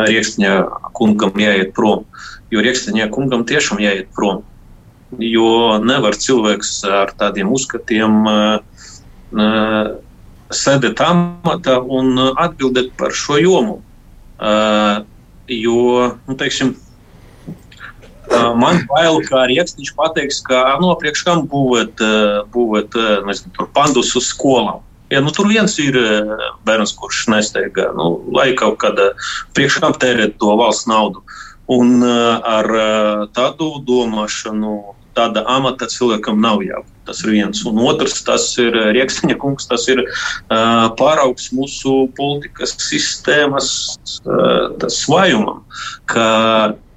Rieksņa 0.08 0.56
kungam 0.96 1.36
jāiet 1.44 1.76
prom. 1.76 2.08
Jo 2.56 2.64
Rieksņa 2.64 3.12
kungam 3.12 3.44
tiešām 3.48 3.84
jāiet 3.84 4.14
prom. 4.16 4.46
Jo 5.20 5.76
nevar 5.84 6.16
cilvēks 6.16 6.78
ar 6.88 7.12
tādiem 7.20 7.52
uzskatiem 7.52 8.22
uh, 8.32 9.98
sēdēt 10.54 11.02
amatā 11.04 11.78
un 11.82 12.16
uh, 12.16 12.34
atbildēt 12.40 12.94
par 13.00 13.16
šo 13.16 13.40
jomu. 13.42 13.80
Uh, 14.38 15.04
jo, 15.50 16.12
nu, 16.28 16.36
teiksim, 16.38 16.76
uh, 17.48 18.52
man 18.60 18.84
bail, 18.92 19.22
ka 19.28 19.44
arī 19.46 19.60
Eksniņš 19.64 19.94
pateiks, 19.98 20.42
ka 20.46 20.64
no 20.82 20.92
nu, 20.92 20.98
priekš 21.02 21.24
kam 21.28 21.46
būvēt, 21.52 22.04
uh, 22.04 22.44
būvēt 22.54 22.98
uh, 23.00 23.14
nezinu, 23.28 23.54
tur 23.58 23.72
pandus 23.76 24.14
uz 24.20 24.30
skolām. 24.30 24.84
Ja, 25.12 25.22
nu, 25.24 25.32
tur 25.32 25.48
viens 25.48 25.78
ir 25.80 25.96
bērns, 26.68 26.92
kurš 27.00 27.30
nesteigā, 27.32 27.94
nu, 27.96 28.10
lai 28.36 28.50
kaut 28.60 28.76
kādā 28.82 29.14
priekš 29.56 29.80
kam 29.80 29.96
tērēt 29.96 30.36
to 30.42 30.52
valsts 30.60 30.90
naudu. 30.92 31.24
Un 31.72 32.04
uh, 32.04 32.40
ar 32.44 32.68
uh, 32.76 33.24
tādu 33.36 33.78
domāšanu 33.88 34.76
tāda 35.18 35.44
amata 35.48 35.88
cilvēkam 35.92 36.40
nav 36.44 36.62
jābūt. 36.64 36.97
Tas 37.08 37.22
ir 37.24 37.32
viens. 37.38 37.64
Un 37.70 37.80
otrs, 37.88 38.20
tas 38.28 38.50
ir 38.60 38.76
eh, 38.76 38.90
Rieksniņa 38.98 39.38
kungs, 39.40 39.70
tas 39.70 39.88
ir 39.92 40.04
uh, 40.04 40.90
pāraugs 41.00 41.52
mūsu 41.56 42.10
politikas 42.18 42.76
sistēmas 42.84 43.70
uh, 44.28 44.90
svājumam, 44.92 45.64
ka 46.12 46.28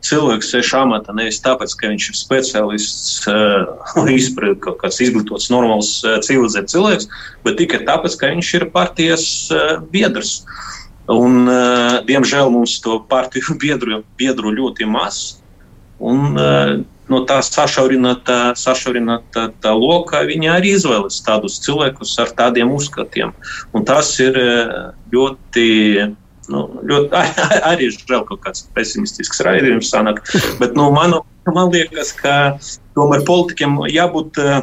cilvēks 0.04 0.50
sēž 0.54 0.72
amatā 0.80 1.14
nevis 1.16 1.40
tāpēc, 1.44 1.74
ka 1.78 1.90
viņš 1.92 2.08
ir 2.10 2.18
speciālists 2.18 3.30
uh, 3.30 3.68
kaut 4.64 4.80
kāds 4.82 5.00
izglītots, 5.04 5.50
normāls 5.52 5.98
uh, 6.04 6.18
civilizēts 6.24 6.74
cilvēks, 6.74 7.10
bet 7.46 7.60
tikai 7.60 7.84
tāpēc, 7.88 8.18
ka 8.18 8.32
viņš 8.34 8.52
ir 8.58 8.68
partijas 8.74 9.26
uh, 9.54 9.78
biedrs. 9.92 10.40
Un, 11.10 11.44
uh, 11.50 12.00
diemžēl 12.06 12.50
mums 12.54 12.78
to 12.84 13.00
partiju 13.10 13.56
biedru, 13.62 14.02
biedru 14.18 14.54
ļoti 14.56 14.88
maz. 14.90 15.20
Un, 16.00 16.32
uh, 16.34 16.80
no 17.10 17.22
tā 17.28 17.40
sašaurināta, 17.44 18.54
sašaurināta 18.58 19.74
loka, 19.76 20.22
viņi 20.28 20.50
arī 20.54 20.74
izvēlas 20.78 21.20
tādus 21.26 21.58
cilvēkus 21.64 22.16
ar 22.22 22.32
tādiem 22.38 22.72
uzskatiem. 22.76 23.34
Un 23.74 23.86
tas 23.88 24.14
ir 24.22 24.38
ļoti. 25.12 25.68
Nu, 26.50 26.64
ļoti, 26.82 27.14
arī 27.70 27.86
ir 27.86 27.94
žēl, 27.94 28.24
ka 28.26 28.34
kāds 28.48 28.64
pesimistisks 28.74 29.38
raidījums 29.46 29.92
sanāk. 29.92 30.18
Bet 30.58 30.72
nu, 30.74 30.88
man, 30.90 31.20
man 31.46 31.70
liekas, 31.70 32.10
ka 32.18 32.34
tomēr 32.98 33.24
politikiem 33.26 33.80
jābūt 33.90 34.40
eh, 34.42 34.56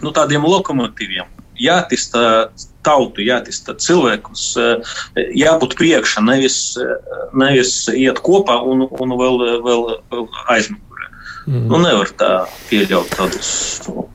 nu, 0.00 0.12
tādiem 0.16 0.46
lokomotīviem. 0.48 1.28
Jātīsta 1.60 2.48
tautu, 2.86 3.22
jātīsta 3.22 3.76
cilvēkus, 3.78 4.46
eh, 4.58 4.96
jābūt 5.44 5.76
priekšā, 5.78 6.24
nevis, 6.26 6.58
nevis 7.36 7.76
iet 7.92 8.18
kopā 8.24 8.58
un, 8.64 8.88
un 8.88 9.14
vēl, 9.20 9.38
vēl, 9.66 9.86
vēl 10.14 10.26
aizmirst. 10.56 10.83
Mm. 11.44 11.68
Nu, 11.68 11.78
nevar 11.82 12.08
tā 12.16 12.32
pieļaut 12.70 13.10
tādus. 13.12 13.50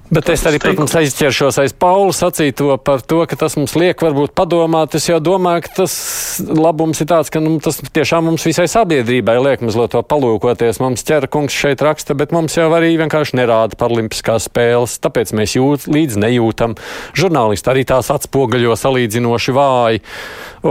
Bet 0.09 0.25
es 0.33 0.41
arī, 0.49 0.57
protams, 0.57 0.95
aizķeršos 0.97 1.59
aiz 1.61 1.73
Paula 1.77 2.09
sacīto 2.17 2.73
par 2.81 3.03
to, 3.05 3.19
ka 3.29 3.37
tas 3.37 3.53
mums 3.59 3.75
liek 3.77 3.99
varbūt 4.01 4.31
padomāt. 4.33 4.95
Es 4.97 5.05
jau 5.05 5.19
domāju, 5.21 5.67
ka 5.67 5.73
tas 5.83 5.93
labums 6.41 6.97
ir 7.03 7.09
tāds, 7.11 7.29
ka 7.29 7.37
nu, 7.43 7.51
tas 7.61 7.77
tiešām 7.77 8.25
mums 8.25 8.47
visai 8.47 8.65
sabiedrībai 8.71 9.35
liek 9.37 9.61
mazliet 9.61 9.93
to 9.93 10.01
palūkoties. 10.01 10.81
Mums 10.81 11.05
ķera 11.05 11.29
kungs 11.29 11.53
šeit 11.53 11.83
raksta, 11.85 12.15
bet 12.17 12.33
mums 12.33 12.57
jau 12.57 12.65
arī 12.73 12.95
vienkārši 12.97 13.37
nerāda 13.37 13.77
paralimpiskās 13.77 14.47
spēles, 14.49 14.95
tāpēc 15.03 15.35
mēs 15.37 15.53
jūt, 15.59 15.85
līdz 15.93 16.17
nejūtam. 16.23 16.73
Žurnālisti 17.13 17.69
arī 17.69 17.83
tās 17.91 18.09
atspoguļo 18.15 18.73
salīdzinoši 18.81 19.55
vāji. 19.59 20.01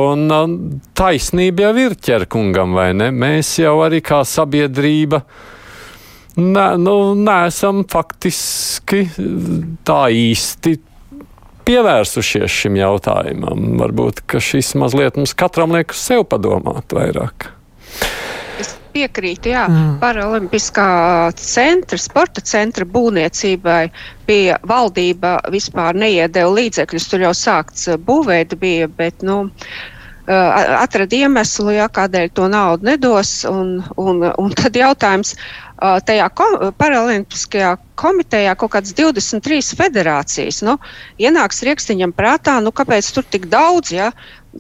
Un 0.03 0.27
taisnība 0.99 1.69
jau 1.69 1.77
ir 1.85 1.95
ķera 1.95 2.27
kungam, 2.27 2.75
vai 2.75 2.91
ne? 2.99 3.13
Mēs 3.15 3.55
jau 3.63 3.77
arī 3.87 4.03
kā 4.03 4.25
sabiedrība 4.27 5.23
Nē, 6.39 6.67
nu, 6.79 6.95
neesam 7.19 7.83
faktiski 7.91 9.09
tā 9.89 10.03
īsti 10.15 10.77
pievērsušies 11.67 12.59
šim 12.63 12.79
jautājumam. 12.79 13.75
Varbūt 13.81 14.23
šis 14.39 14.77
mazliet 14.79 15.19
mums 15.19 15.35
katram 15.39 15.75
liek 15.75 15.93
uz 15.93 16.05
sevi 16.09 16.25
padomāt 16.31 16.95
vairāk. 16.95 17.51
Es 18.63 18.73
piekrītu, 18.95 19.51
jā, 19.53 19.67
mm. 19.67 19.99
Paralimpiskā 20.03 20.87
centra, 21.39 21.99
sporta 21.99 22.43
centra 22.47 22.87
būvniecībai 22.87 23.83
bija 24.31 24.57
valdība 24.67 25.37
vispār 25.51 25.99
neiedēva 25.99 26.55
līdzekļus. 26.55 27.11
Tur 27.11 27.27
jau 27.27 27.35
sākts 27.37 27.91
būvēt 28.07 28.55
bija, 28.63 28.89
bet, 28.89 29.27
nu, 29.27 29.45
atrada 30.29 31.17
iemeslu, 31.17 31.73
ja, 31.73 31.89
kādēļ 31.89 32.31
to 32.37 32.49
naudu 32.53 32.91
nedos. 32.91 33.43
Un, 33.49 33.79
un, 33.97 34.25
un 34.29 34.57
tad 34.57 34.77
jautājums 34.77 35.35
tajā 35.79 36.27
ko, 36.35 36.47
paralimpiskajā 36.79 37.77
komitejā 37.99 38.55
kaut 38.59 38.75
kādas 38.75 38.95
23 38.99 39.79
federācijas. 39.79 40.61
Nu, 40.67 40.77
ienāks 41.23 41.63
rīkstiņam 41.67 42.13
prātā, 42.19 42.59
nu, 42.63 42.75
kāpēc 42.75 43.13
tur 43.15 43.27
tik 43.31 43.49
daudz? 43.53 43.95
Ja? 43.95 44.13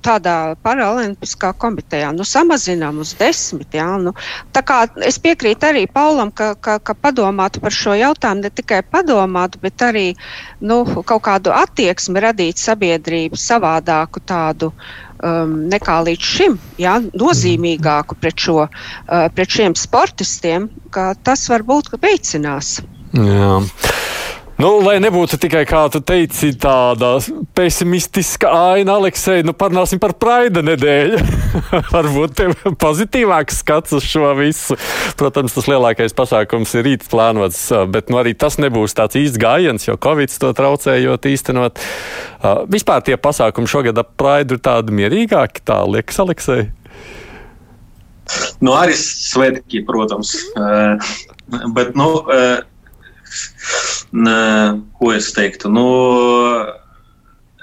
tādā 0.02 0.54
paralimpiskā 0.62 1.52
komitejā. 1.58 2.10
Nu, 2.14 2.24
samazinām 2.26 3.00
uz 3.02 3.14
desmit. 3.18 3.72
Jā, 3.74 3.88
nu, 4.02 4.14
es 5.06 5.18
piekrītu 5.22 5.68
arī 5.68 5.86
Paulam, 5.90 6.30
ka, 6.30 6.52
ka, 6.54 6.78
ka 6.78 6.94
padomātu 6.94 7.62
par 7.64 7.74
šo 7.74 7.96
jautājumu, 7.98 8.44
ne 8.46 8.52
tikai 8.54 8.82
padomātu, 8.86 9.60
bet 9.62 9.82
arī 9.82 10.06
nu, 10.60 10.82
kaut 11.02 11.24
kādu 11.26 11.54
attieksmi 11.56 12.22
radīt 12.24 12.60
sabiedrību 12.62 13.38
savādāku 13.40 14.22
tādu. 14.24 14.72
Um, 15.18 15.54
nekā 15.66 15.96
līdz 16.06 16.22
šim, 16.22 16.52
jā, 16.78 16.92
nozīmīgāku 17.18 18.14
pret, 18.22 18.38
šo, 18.38 18.68
uh, 18.68 19.24
pret 19.34 19.50
šiem 19.50 19.74
sportistiem, 19.74 20.68
ka 20.94 21.10
tas 21.26 21.42
varbūt 21.50 21.90
veicinās. 21.98 22.76
Jā. 23.18 23.56
Nu, 24.58 24.72
lai 24.82 24.96
nebūtu 24.98 25.36
tikai, 25.38 25.60
kā 25.70 25.84
tu 25.94 26.00
teici, 26.02 26.48
tāda 26.58 27.12
pesimistiska 27.54 28.48
aina, 28.50 28.96
Aleksei, 28.98 29.44
nu 29.46 29.52
parunāsim 29.54 30.00
par 30.02 30.16
Praida 30.18 30.64
nedēļu. 30.66 31.20
Varbūt 31.94 32.32
tev 32.40 32.54
pozitīvāks 32.82 33.60
skats 33.62 33.94
uz 33.94 34.08
šo 34.10 34.32
visu. 34.34 34.74
Protams, 35.20 35.54
tas 35.54 35.68
lielākais 35.70 36.16
pasākums 36.18 36.74
ir 36.74 36.82
rīt 36.88 37.06
plānots, 37.06 37.60
bet 37.94 38.10
nu, 38.10 38.18
arī 38.18 38.32
tas 38.34 38.58
nebūs 38.58 38.98
tāds 38.98 39.20
īsts 39.20 39.38
gājiens, 39.38 39.86
jo 39.86 39.94
Covid 39.94 40.34
to 40.42 40.50
traucējot 40.58 41.28
īstenot. 41.30 41.78
Vispār 42.72 43.04
tie 43.06 43.14
pasākumi 43.14 43.70
šogad 43.70 44.02
ap 44.02 44.10
Praidu 44.18 44.58
ir 44.58 44.64
tādi 44.66 44.96
mierīgāki, 44.98 45.62
tā 45.70 45.84
liekas, 45.86 46.18
Aleksei. 46.24 46.64
Nu, 48.58 48.74
arī 48.74 48.98
svētki, 48.98 49.84
protams. 49.86 50.34
Uh, 50.58 50.98
bet, 51.78 51.94
nu, 51.94 52.10
uh, 52.26 52.58
Ko 54.12 55.12
es 55.12 55.32
teiktu? 55.36 55.68
Nu, 55.72 55.86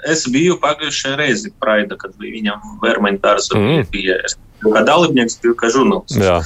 es 0.06 0.26
biju 0.30 0.58
pagājušajā 0.62 1.18
reizē 1.18 1.52
Praida, 1.62 1.98
kad 1.98 2.14
viņam 2.22 2.80
Vermaņa 2.84 3.22
dārza. 3.24 3.58
Mm. 3.58 3.86
Bija. 3.92 4.18
Es 4.26 4.36
biju 4.60 4.74
kā 4.76 4.84
dalībnieks, 4.86 5.40
biju 5.42 5.56
kā 5.58 5.70
žurnālists. 5.74 6.20
Jā. 6.22 6.40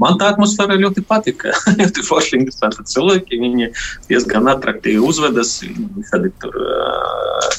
Man 0.00 0.16
tā 0.20 0.30
atmosfēra 0.32 0.78
ļoti 0.80 1.04
patika. 1.04 1.52
ļoti 1.80 2.06
forši, 2.06 2.38
interesanti 2.40 2.86
cilvēki. 2.88 3.40
Viņi 3.42 3.68
diezgan 4.08 4.48
attraktīvi 4.52 5.02
uzvedas. 5.04 5.58
Viņi 5.66 6.32
tur 6.40 6.56
uh, 6.56 7.50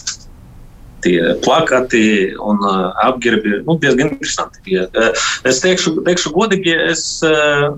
tie 1.05 1.19
plakati 1.43 2.03
un 2.41 2.63
uh, 2.65 2.87
apģērbi 3.09 3.61
nu, 3.67 3.77
diezgan 3.83 4.15
interesanti 4.15 4.63
bija. 4.65 4.87
Uh, 4.89 5.27
es 5.51 5.61
teikšu, 5.61 5.99
teikšu 6.07 6.33
godīgi, 6.33 6.73
es 6.89 7.05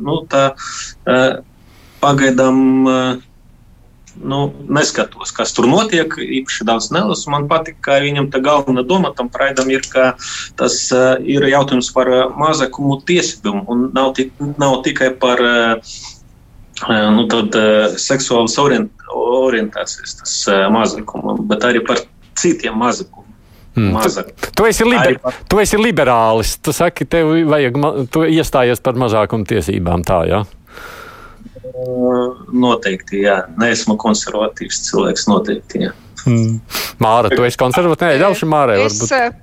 nu, 0.03 0.21
tā, 0.31 0.45
pagaidām 2.03 2.59
nu, 4.21 4.53
neskatos, 4.69 5.31
kas 5.35 5.53
tur 5.55 5.67
notiek. 5.69 6.13
Īpaši 6.13 6.67
daudz 6.67 6.89
nelasu. 6.93 7.29
Man 7.33 7.47
patīk, 7.51 7.79
ka 7.85 7.99
viņam 8.03 8.29
tā 8.33 8.41
galvenā 8.43 8.85
doma 8.87 9.13
tam 9.17 9.29
praidam 9.33 9.71
ir, 9.73 9.85
ka 9.89 10.13
tas 10.59 10.77
uh, 10.93 11.15
ir 11.19 11.45
jautājums 11.49 11.91
par 11.95 12.11
uh, 12.11 12.25
mazākumu 12.39 12.99
tiesībām 13.07 13.63
un 13.71 13.87
nav, 13.95 14.13
tik, 14.17 14.33
nav 14.61 14.81
tikai 14.85 15.13
par 15.19 15.43
uh, 15.43 15.97
nu, 16.87 17.27
tad, 17.31 17.57
uh, 17.57 17.97
seksuālas 17.99 18.57
orient, 18.61 18.91
orientācijas 19.13 20.17
tas, 20.21 20.39
uh, 20.51 20.65
mazākumu, 20.73 21.39
bet 21.49 21.65
arī 21.67 21.83
par 21.85 22.03
citiem 22.39 22.77
mazākumiem. 22.81 23.29
Mm. 23.73 23.95
Tu, 23.97 24.51
tu, 24.53 24.65
esi 24.69 24.85
liber, 24.85 25.15
par... 25.17 25.37
tu 25.49 25.57
esi 25.57 25.77
liberālis. 25.81 26.59
Tu 26.61 26.73
saki, 26.75 27.07
tev 27.09 27.31
vajag, 27.49 27.79
tu 28.13 28.21
iestājies 28.29 28.83
par 28.85 28.99
mazākumu 29.01 29.47
tiesībām. 29.49 30.05
Tā, 30.05 30.19
ja? 30.29 30.43
Noteikti, 31.73 33.23
jā. 33.25 33.39
Neesmu 33.57 33.95
konservatīvs 34.01 34.83
cilvēks, 34.89 35.25
noteikti. 35.29 35.87
Jā. 35.87 35.95
Hmm. 36.23 36.59
Māra, 37.03 37.31
tu 37.33 37.45
esi 37.47 37.59
konservatīvs? 37.59 38.13
Nē, 38.13 38.21
ļaušu 38.21 38.49
Mārai. 38.51 38.77
Es, 38.85 38.99
varbūt. 39.01 39.41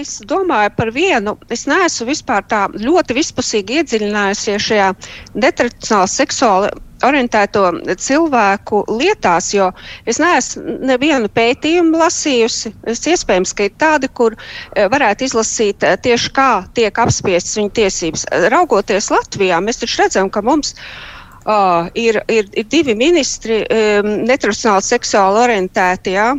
es 0.00 0.16
domāju 0.28 0.72
par 0.78 0.90
vienu. 0.96 1.36
Es 1.52 1.66
neesmu 1.68 2.08
vispār 2.08 2.46
tā 2.48 2.64
ļoti 2.72 3.18
vispusīgi 3.18 3.82
iedziļinājusies 3.82 4.66
šajā 4.70 4.90
netradicionāli 5.36 6.12
seksuāli 6.14 6.72
orientēto 7.04 7.66
cilvēku 8.00 8.78
lietās, 8.88 9.50
jo 9.52 9.66
es 10.08 10.16
neesmu 10.22 10.78
nevienu 10.88 11.28
pētījumu 11.36 12.00
lasījusi. 12.00 12.72
Es 12.88 13.04
iespējams, 13.04 13.52
ka 13.52 13.66
ir 13.68 13.74
tādi, 13.76 14.08
kur 14.08 14.38
varētu 14.72 15.28
izlasīt 15.28 15.84
tieši 15.84 16.32
kā 16.32 16.50
tiek 16.78 17.02
apspiestas 17.04 17.60
viņu 17.60 17.74
tiesības. 17.76 18.24
Raugoties 18.54 19.12
Latvijā, 19.12 19.60
mēs 19.60 19.84
taču 19.84 20.00
redzam, 20.00 20.32
ka 20.32 20.40
mums 20.40 20.72
ir 20.72 21.14
Uh, 21.46 21.86
ir, 21.94 22.16
ir, 22.26 22.48
ir 22.58 22.64
divi 22.66 22.96
ministri, 22.98 23.60
um, 23.70 24.08
netradicionāli 24.26 24.82
seksuāli 24.82 25.38
orientēti. 25.44 26.16
Ja? 26.16 26.32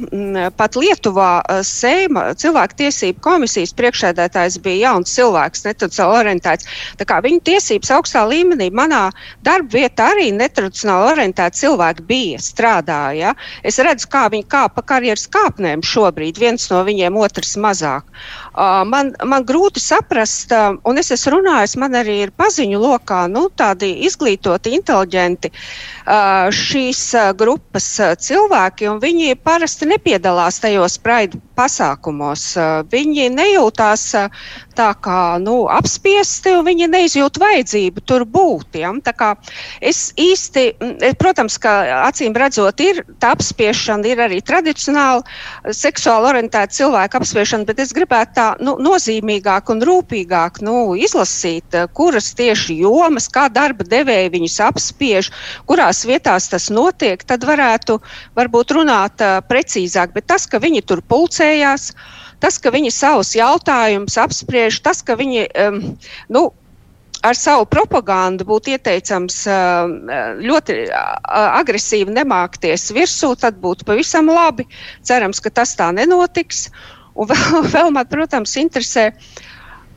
Pat 0.59 0.75
Lietuvā 0.75 1.29
uh, 1.47 1.61
Seima 1.63 2.25
cilvēktiesību 2.35 3.23
komisijas 3.23 3.71
priekšsēdētājs 3.79 4.57
bija 4.65 4.89
jauns 4.89 5.13
cilvēks, 5.15 5.63
netradicionāli 5.69 6.19
orientēts. 6.25 6.67
Viņu 7.27 7.39
tiesības 7.47 7.93
augstā 7.95 8.25
līmenī 8.27 8.67
manā 8.75 9.05
darba 9.47 9.77
vietā 9.79 10.09
arī 10.11 10.27
netradicionāli 10.35 11.13
orientēti 11.13 11.63
cilvēki 11.63 12.03
bija, 12.11 12.43
strādāja. 12.43 13.31
Ja? 13.31 13.33
Es 13.63 13.79
redzu, 13.79 14.11
kā 14.11 14.25
viņi 14.33 14.49
kāpa 14.51 14.83
karjeras 14.91 15.23
kāpnēm 15.31 15.87
šobrīd, 15.87 16.35
viens 16.43 16.67
no 16.73 16.83
viņiem, 16.83 17.15
otrs 17.23 17.55
mazāk. 17.55 18.03
Man, 18.57 19.11
man 19.21 19.43
grūti 19.45 19.77
saprast, 19.77 20.49
un 20.89 20.97
es 20.97 21.11
esmu 21.13 21.35
runājis, 21.35 21.75
man 21.77 21.93
arī 21.99 22.15
ir 22.23 22.31
paziņu 22.33 22.79
lokā 22.81 23.27
nu, 23.29 23.43
tādi 23.53 23.91
izglītoti, 24.07 24.73
inteliģenti 24.79 25.51
šīs 26.57 27.01
grupas 27.37 27.89
cilvēki, 28.23 28.87
un 28.89 29.01
viņi 29.03 29.37
parasti 29.45 29.85
nepiedalās 29.91 30.57
tajos 30.63 30.97
praidu 31.03 31.37
pasākumos. 31.57 32.47
Viņi 32.89 33.27
nejūtās 33.35 34.07
tā 34.77 34.89
kā 35.05 35.21
nu, 35.41 35.59
apspiesti, 35.73 36.55
un 36.57 36.65
viņi 36.65 36.89
neizjūt 36.93 37.37
vajadzību 37.41 38.05
tur 38.09 38.25
būt. 38.25 38.79
Ja? 38.81 38.93
Es 39.81 40.13
īsti, 40.17 40.65
protams, 41.21 41.59
ka 41.61 41.77
acīm 42.07 42.33
redzot, 42.37 42.81
ir 42.81 43.03
tā 43.21 43.35
apspiešana, 43.37 44.07
ir 44.07 44.25
arī 44.25 44.41
tradicionāli 44.41 45.25
seksuāli 45.75 46.31
orientēta 46.33 46.73
cilvēka 46.73 47.21
apspiešana, 47.21 47.67
bet 47.69 47.85
es 47.85 47.93
gribētu 47.93 48.37
tā 48.37 48.46
nu, 48.63 48.75
nozīmīgāk 48.83 49.71
un 49.73 49.81
rūpīgāk 49.87 50.61
nu, 50.65 50.75
izlasīt, 50.99 51.65
eh, 51.75 51.87
kuras 51.99 52.31
tieši 52.37 52.77
jomas, 52.81 53.29
kā 53.33 53.47
darba 53.53 53.87
devēji 53.87 54.33
viņus 54.35 54.59
apspiež, 54.67 55.31
kurās 55.69 56.03
vietās 56.07 56.49
tas 56.51 56.69
notiek, 56.73 57.23
tad 57.27 57.45
varētu 57.47 57.99
varbūt 58.37 58.75
runāt 58.77 59.23
uh, 59.23 59.39
precīzāk. 59.47 60.13
Bet 60.15 60.27
tas, 60.31 60.45
ka 60.49 60.61
viņi 60.63 60.83
tur 60.87 61.01
pulcējās, 61.01 61.91
tas, 62.43 62.59
ka 62.61 62.71
viņi 62.73 62.93
savus 62.93 63.33
jautājumus 63.37 64.17
apspriež, 64.21 64.79
tas, 64.85 65.01
ka 65.03 65.17
viņi 65.19 65.47
um, 65.67 65.81
nu, 66.33 66.49
ar 67.25 67.37
savu 67.37 67.65
propagandu 67.69 68.45
būtu 68.47 68.73
ieteicams 68.75 69.39
ļoti 70.43 70.77
agresīvi 71.27 72.13
nemākties 72.13 72.91
virsū, 72.95 73.33
tad 73.39 73.57
būtu 73.63 73.87
pavisam 73.87 74.29
labi. 74.31 74.67
Cerams, 75.05 75.41
ka 75.43 75.53
tas 75.61 75.75
tā 75.79 75.89
nenotiks. 75.95 76.67
Un 77.17 77.29
vēl, 77.31 77.61
vēl 77.75 77.93
man, 77.95 78.09
protams, 78.11 78.55
interesē. 78.61 79.11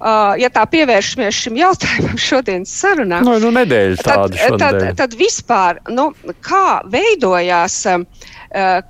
Uh, 0.01 0.33
ja 0.41 0.49
tā 0.49 0.63
pievēršamies 0.73 1.39
šim 1.45 1.59
jautājumam 1.61 2.17
šodienas 2.29 2.71
sarunā, 2.73 3.19
no, 3.21 3.35
nu, 3.37 3.51
nu 3.53 3.65
tad, 4.01 4.33
tad, 4.57 4.79
tad 4.97 5.17
vispār, 5.21 5.83
nu, 5.93 6.07
kā 6.41 6.81
veidojās 6.89 7.77
uh, 7.93 8.07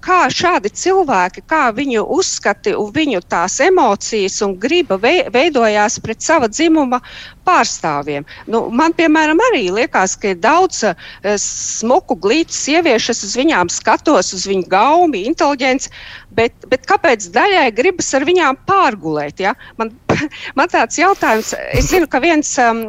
kā 0.07 0.21
šādi 0.31 0.71
cilvēki, 0.71 1.43
kā 1.51 1.65
viņu 1.75 2.05
uzskati 2.15 2.77
un 2.79 2.93
viņu 2.95 3.25
tās 3.27 3.59
emocijas 3.61 4.39
un 4.47 4.55
griba 4.63 5.01
veidojās 5.03 5.99
pret 6.01 6.23
sava 6.23 6.47
dzimuma 6.49 7.01
pārstāvjiem. 7.45 8.25
Nu, 8.47 8.69
man, 8.71 8.95
piemēram, 8.95 9.43
arī 9.51 9.67
liekas, 9.75 10.15
ka 10.15 10.31
ir 10.31 10.39
daudz 10.41 10.85
uh, 10.89 10.95
smuku, 11.43 12.15
glītu 12.23 12.55
sieviešu, 12.55 13.11
es 13.13 13.25
uz 13.27 13.35
viņām 13.37 13.69
skatos, 13.75 14.31
uz 14.39 14.47
viņu 14.47 14.71
gaumi, 14.71 15.27
inteliģents, 15.27 15.91
bet, 16.37 16.55
bet 16.71 16.87
kāpēc 16.89 17.29
daļai 17.35 17.69
gribas 17.77 18.11
ar 18.17 18.27
viņām 18.29 18.59
pārgulēt? 18.69 19.43
Ja? 19.43 19.55
Man, 19.81 19.93
man 20.59 20.73
tāds 20.73 20.99
jautājums, 21.01 21.53
es 21.77 21.91
zinu, 21.93 22.09
ka 22.11 22.23
viens 22.23 22.53
um, 22.63 22.83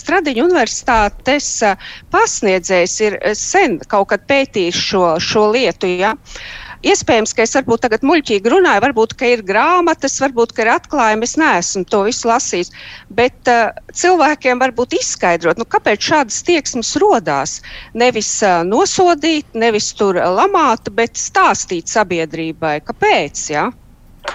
Stradiņu 0.00 0.46
universitātes 0.48 1.50
uh, 1.66 1.90
pasniedzējs 2.14 3.00
ir 3.06 3.18
sen 3.38 3.80
kaut 3.90 4.10
kad 4.12 4.26
pētījis 4.30 4.84
šo, 4.90 5.04
šo 5.22 5.50
lietu. 5.56 5.90
Ja? 6.00 6.14
Iespējams, 6.86 7.32
ka 7.34 7.42
es 7.42 7.54
varbūt 7.56 7.82
tagad 7.86 8.04
muļķīgi 8.06 8.52
runāju, 8.52 8.82
varbūt, 8.84 9.16
ir 9.26 9.42
grāmatas, 9.46 10.18
varbūt, 10.22 10.54
ir 10.62 10.70
atklājumi. 10.76 11.26
Es 11.26 11.36
neesmu 11.40 11.84
to 11.90 12.04
visu 12.06 12.30
lasījis. 12.30 12.70
Bet 13.18 13.50
uh, 13.50 13.74
cilvēkiem 14.02 14.62
varbūt 14.62 14.94
izskaidrot, 15.00 15.58
nu, 15.58 15.66
kāpēc 15.66 16.10
šādas 16.10 16.42
tieksmes 16.46 16.92
rodās. 17.02 17.58
Nevis 17.98 18.30
uh, 18.46 18.60
nosodīt, 18.66 19.50
nevis 19.58 19.90
tur 19.98 20.20
lamāt, 20.20 20.92
bet 20.94 21.18
stāstīt 21.18 21.90
sabiedrībai, 21.90 22.78
kāpēc. 22.86 23.48
Ja? 23.56 23.70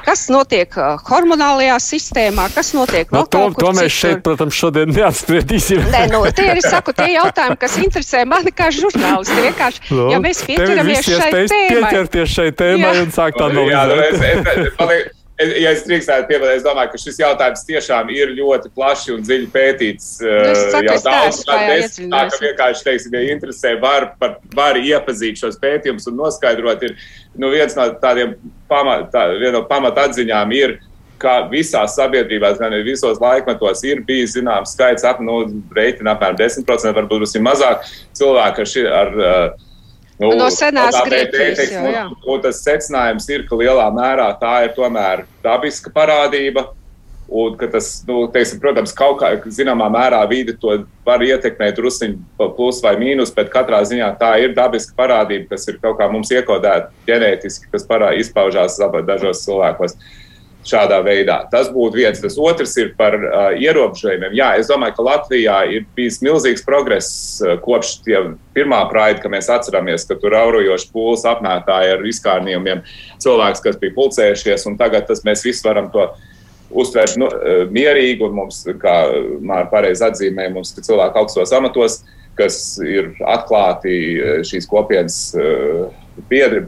Kas 0.05 0.25
notiek 0.33 0.75
hormonālajā 1.09 1.77
sistēmā, 1.83 2.47
kas 2.55 2.73
notiek 2.77 3.11
no, 3.11 3.21
vēl 3.21 3.27
to, 3.27 3.37
kaut 3.37 3.55
kur 3.57 3.65
to 3.67 3.71
mēs 3.79 3.89
citur. 3.89 3.97
šeit, 4.01 4.23
protams, 4.25 4.57
šodien 4.57 4.93
neapspriedīsim. 4.95 5.83
Nē, 5.93 6.03
nu, 6.13 6.23
tie 6.35 6.49
ir 6.55 6.61
saku, 6.65 6.95
tie 6.97 7.11
jautājumi, 7.15 7.57
kas 7.61 7.77
interesē 7.81 8.25
mani 8.29 8.53
kā 8.55 8.71
žurnālisti. 8.75 9.39
Vienkārši, 9.47 9.87
Nu, 9.91 10.09
ja 10.13 10.19
mēs 10.23 10.43
visi 10.47 11.15
šai 11.17 11.31
tēmai. 11.51 11.71
Pieķerties 11.71 12.35
šai 12.37 12.49
tēmai 12.55 12.93
Jā. 12.95 13.01
un 13.05 13.11
sākt 13.15 13.41
Jā, 13.41 13.49
nu, 13.51 13.65
es, 13.67 13.75
analizēt. 13.81 14.47
es, 14.47 14.71
es, 14.79 15.20
ja 15.61 15.71
es 15.75 15.83
drīkstētu 15.87 16.27
piebilst, 16.29 16.59
es 16.59 16.65
domāju, 16.65 16.91
ka 16.93 16.99
šis 17.01 17.19
jautājums 17.21 17.63
tiešām 17.67 18.11
ir 18.13 18.33
ļoti 18.37 18.71
plaši 18.75 19.15
un 19.15 19.25
dziļi 19.25 19.49
pētīts. 19.53 20.11
es 20.51 20.61
saku, 20.73 20.85
jau 20.87 20.97
daudz 21.05 21.41
neesmu 21.41 21.47
tajā 21.47 21.65
gadu. 21.69 21.87
Es 21.87 21.97
tā 22.01 22.21
ka 22.29 22.39
vienkārši, 22.43 22.85
teiksim, 22.87 23.17
ja 23.17 23.35
interesē, 23.35 23.73
var, 23.81 24.11
par, 24.21 24.37
var 24.55 24.79
iepazīt 24.81 25.41
šos 25.41 25.59
pētījumus 25.61 26.07
un 26.11 26.19
noskaidrot. 26.19 26.85
Ir, 26.87 26.95
nu, 27.39 27.51
viens 27.53 27.75
no 27.77 27.87
tādiem 28.03 28.37
pamat, 28.71 29.09
tā, 29.13 29.27
no 29.55 29.63
pamatatziņām 29.69 30.55
ir, 30.57 30.77
ka 31.21 31.35
visās 31.51 31.95
sabiedrībās, 31.97 32.57
gan 32.57 32.73
visos 32.85 33.19
laikmetos, 33.21 33.83
ir 33.85 34.01
bijis 34.07 34.33
zināms 34.37 34.73
skaits, 34.75 35.05
ap, 35.05 35.21
nu, 35.21 35.43
reiķina 35.75 36.15
apmēram 36.15 36.39
10%, 36.39 36.95
varbūt 36.97 37.37
mazāk 37.45 37.85
cilvēku 38.17 38.65
ar, 38.65 38.87
ar 39.01 39.19
uh, 39.21 39.67
nu, 40.21 40.35
No 40.37 40.49
senās 40.53 40.97
Grieķijas, 41.05 41.73
Un 42.29 42.43
tas 42.43 42.61
secinājums 42.65 43.25
ir, 43.31 43.47
ka 43.49 43.57
lielā 43.57 43.87
mērā 43.95 44.29
tā 44.41 44.61
ir 44.67 44.75
tomēr 44.77 45.25
dabiska 45.43 45.93
parādība. 45.93 46.69
Un, 47.31 47.53
ka 47.55 47.69
tas, 47.71 47.85
nu, 48.03 48.25
teiksim, 48.27 48.59
protams, 48.59 48.91
kaut 48.91 49.21
kā 49.21 49.29
zināmā 49.55 49.85
mērā 49.93 50.19
vidi 50.27 50.51
to 50.59 50.73
var 51.07 51.21
ietekmēt 51.23 51.77
druskuļi 51.77 52.49
plus 52.57 52.81
vai 52.83 52.97
mīnus, 52.99 53.31
bet 53.31 53.47
katrā 53.53 53.79
ziņā 53.87 54.09
tā 54.19 54.33
ir 54.43 54.51
dabiska 54.57 54.97
parādība, 54.97 55.53
kas 55.53 55.63
ir 55.71 55.77
kaut 55.79 55.95
kā 56.01 56.09
mums 56.11 56.33
iekodēta 56.35 56.91
ģenētiski, 57.07 57.71
kas 57.71 57.87
parā, 57.87 58.11
izpaužās 58.19 58.75
dažos 59.07 59.45
cilvēkos. 59.45 59.95
Šādā 60.67 60.99
veidā. 61.01 61.39
Tas 61.49 61.71
būtu 61.73 61.97
viens. 61.97 62.19
Tas 62.21 62.35
otrs 62.37 62.75
ir 62.77 62.91
par 62.97 63.15
uh, 63.17 63.47
ierobežojumiem. 63.57 64.35
Jā, 64.37 64.51
es 64.61 64.69
domāju, 64.69 64.93
ka 64.99 65.05
Latvijā 65.07 65.55
ir 65.73 65.87
bijis 65.97 66.19
milzīgs 66.21 66.61
progress 66.67 67.39
uh, 67.41 67.55
kopš 67.63 67.95
pirmā 68.53 68.83
praida, 68.91 69.23
ka 69.23 69.31
mēs 69.33 69.49
atceramies, 69.49 70.05
ka 70.05 70.19
tur 70.21 70.37
aurojoši 70.37 70.91
pūles 70.93 71.25
apmētāja 71.31 71.95
ar 71.97 72.05
izkārnījumiem 72.05 72.85
cilvēks, 73.23 73.63
kas 73.65 73.81
bija 73.81 73.97
pulcējušies, 73.97 74.67
un 74.69 74.77
tagad 74.77 75.09
tas 75.09 75.25
mēs 75.25 75.41
visi 75.47 75.65
varam 75.65 75.89
to 75.93 76.11
uztvērt 76.71 77.17
nu, 77.19 77.27
eh, 77.27 77.63
mierīgi, 77.71 78.23
un 78.25 78.35
mums, 78.35 78.63
kā 78.81 78.95
Mārta 79.43 79.71
pareizi 79.73 80.05
atzīmēja, 80.07 80.53
mums 80.55 80.73
ir 80.75 80.85
cilvēki 80.87 81.21
augstos 81.21 81.53
amatos, 81.55 82.01
kas 82.39 82.57
ir 82.85 83.11
atklāti 83.27 83.95
eh, 84.15 84.43
šīs 84.47 84.69
kopienas 84.69 85.19
eh, 85.35 85.89
biedri. 86.31 86.63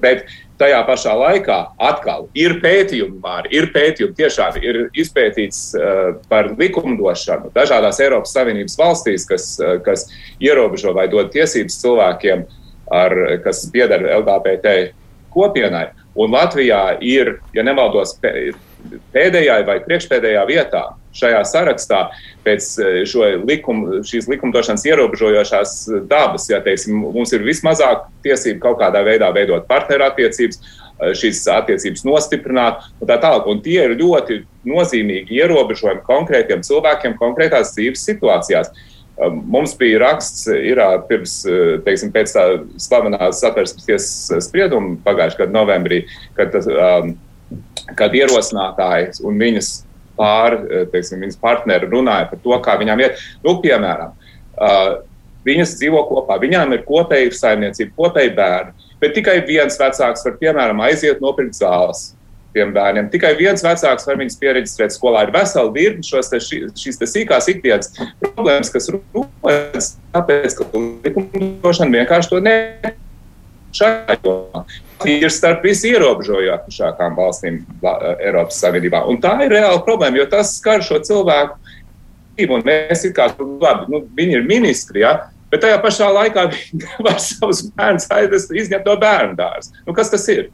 Tajā 0.62 0.80
pašā 0.86 1.14
laikā 1.18 1.58
atkal 1.82 2.28
ir 2.38 2.60
pētījumi, 2.62 3.18
Māri, 3.24 3.50
ir 3.58 3.72
pētījumi, 3.74 4.14
tiešām 4.20 4.60
ir 4.62 4.80
izpētīts 5.02 5.62
uh, 5.76 6.14
par 6.30 6.52
likumdošanu 6.60 7.50
dažādās 7.56 8.00
Eiropas 8.04 8.36
Savienības 8.38 8.78
valstīs, 8.80 9.26
kas, 9.30 9.48
uh, 9.60 9.80
kas 9.84 10.06
ierobežo 10.44 10.94
vai 10.94 11.08
dod 11.12 11.32
tiesības 11.34 11.80
cilvēkiem, 11.82 12.46
ar, 12.94 13.18
kas 13.44 13.66
pieder 13.74 14.06
LGBT 14.20 14.76
kopienai. 15.34 15.88
Un 16.14 16.36
Latvijā 16.36 17.00
ir, 17.02 17.40
ja 17.58 17.66
nemaldos, 17.66 18.14
pē- 18.22 18.54
pēdējā 19.16 19.64
vai 19.66 19.80
priekšpēdējā 19.88 20.44
vietā 20.50 20.84
šajā 21.18 21.42
sarakstā 21.48 22.04
pēc 22.46 22.70
šo 23.10 23.28
likum, 23.48 23.84
šīs 24.08 24.28
likumdošanas 24.32 24.86
ierobežojošās 24.90 25.76
dabas. 26.10 26.48
Ja, 26.52 26.62
teiksim, 26.64 27.04
mums 27.16 27.34
ir 27.36 27.46
vismazāk 27.46 28.08
tiesību 28.26 28.62
kaut 28.64 28.80
kādā 28.82 29.04
veidā 29.06 29.30
veidot 29.36 29.68
partnerattiecības, 29.70 30.60
eh, 30.60 31.14
šīs 31.20 31.44
attiecības 31.54 32.06
nostiprināt 32.08 32.88
un 33.00 33.08
tā 33.08 33.20
tālāk. 33.22 33.48
Un 33.48 33.62
tie 33.62 33.84
ir 33.84 33.98
ļoti 34.00 34.44
nozīmīgi 34.66 35.40
ierobežojumi 35.42 36.04
konkrētiem 36.08 36.66
cilvēkiem 36.66 37.18
konkrētās 37.20 37.76
dzīves 37.76 38.10
situācijās. 38.10 38.74
Um, 39.14 39.44
Mums 39.46 39.76
bija 39.78 40.00
raksts, 40.02 40.48
ir 40.50 40.80
pirms, 41.08 41.36
teiksim, 41.86 42.10
pēc 42.16 42.32
tā 42.34 42.46
slavenās 42.82 43.44
satversmes 43.44 43.86
tiesas 43.86 44.48
sprieduma 44.48 44.98
pagājušā 45.06 45.44
gada 45.44 45.54
novembrī, 45.54 46.00
kad, 46.34 46.50
tas, 46.56 46.66
um, 46.66 47.14
kad 48.00 48.16
ierosinātājs 48.18 49.22
un 49.22 49.38
viņas 49.38 49.70
pār, 50.18 50.58
eh, 50.64 50.86
teiksim, 50.94 51.22
viņas 51.24 51.42
partneri 51.42 51.90
runāja 51.92 52.30
par 52.30 52.42
to, 52.44 52.58
kā 52.64 52.78
viņām 52.80 53.04
iet. 53.04 53.22
Nu, 53.44 53.58
piemēram, 53.64 54.14
uh, 54.58 54.96
viņas 55.46 55.78
dzīvo 55.80 56.04
kopā, 56.10 56.40
viņām 56.42 56.74
ir 56.74 56.84
kopēja 56.88 57.32
saimniecība, 57.36 57.96
kopēji 57.98 58.36
bērni, 58.38 58.90
bet 59.02 59.16
tikai 59.18 59.40
viens 59.48 59.78
vecāks 59.80 60.26
var, 60.26 60.38
piemēram, 60.42 60.84
aiziet 60.88 61.24
nopirkt 61.24 61.58
zāles 61.60 62.14
bērniem. 62.54 63.10
Tikai 63.10 63.34
viens 63.38 63.64
vecāks 63.66 64.06
var 64.08 64.20
viņus 64.20 64.38
pieregistrēt 64.38 64.94
skolā. 64.94 65.26
Ir 65.26 65.34
vesela 65.34 65.72
virkne 65.74 66.06
šos 66.06 66.30
te, 66.30 66.38
šīs 66.38 67.00
te 67.02 67.10
sīkās 67.10 67.50
ikdienas 67.50 67.90
problēmas, 68.22 68.70
kas 68.74 68.92
rodas 68.94 69.96
tāpēc, 70.14 70.60
ka 70.60 70.70
likumdošana 71.08 71.98
vienkārši 71.98 72.30
to 72.30 72.44
ne. 72.46 72.58
Ir 75.10 75.32
starp 75.34 75.64
visierobežojošākām 75.68 77.18
valstīm 77.18 77.62
La- 77.84 78.16
Eiropas 78.18 78.60
Savienībā. 78.64 79.04
Un 79.10 79.20
tā 79.24 79.36
ir 79.46 79.54
reāla 79.54 79.82
problēma, 79.86 80.22
jo 80.22 80.28
tas 80.32 80.56
skar 80.60 80.84
šo 80.86 81.00
cilvēku 81.04 81.60
dzīvi. 82.38 82.50
Un 82.54 82.66
mēs 82.66 83.06
kā, 83.16 83.30
nu, 83.40 83.58
labi, 83.62 83.92
nu, 83.92 84.04
viņi 84.18 84.40
ir 84.40 84.50
ministri, 84.50 85.04
ja, 85.04 85.30
bet 85.52 85.64
tajā 85.66 85.78
pašā 85.84 86.10
laikā 86.14 86.48
viņi 86.56 86.92
var 87.06 87.22
savus 87.22 87.64
bērnus 87.76 88.10
aizvest, 88.10 88.52
izņemt 88.52 88.90
no 88.90 88.98
bērnu 89.02 89.40
dārza. 89.40 89.74
Nu, 89.88 89.94
kas 89.94 90.14
tas 90.14 90.28
ir? 90.34 90.50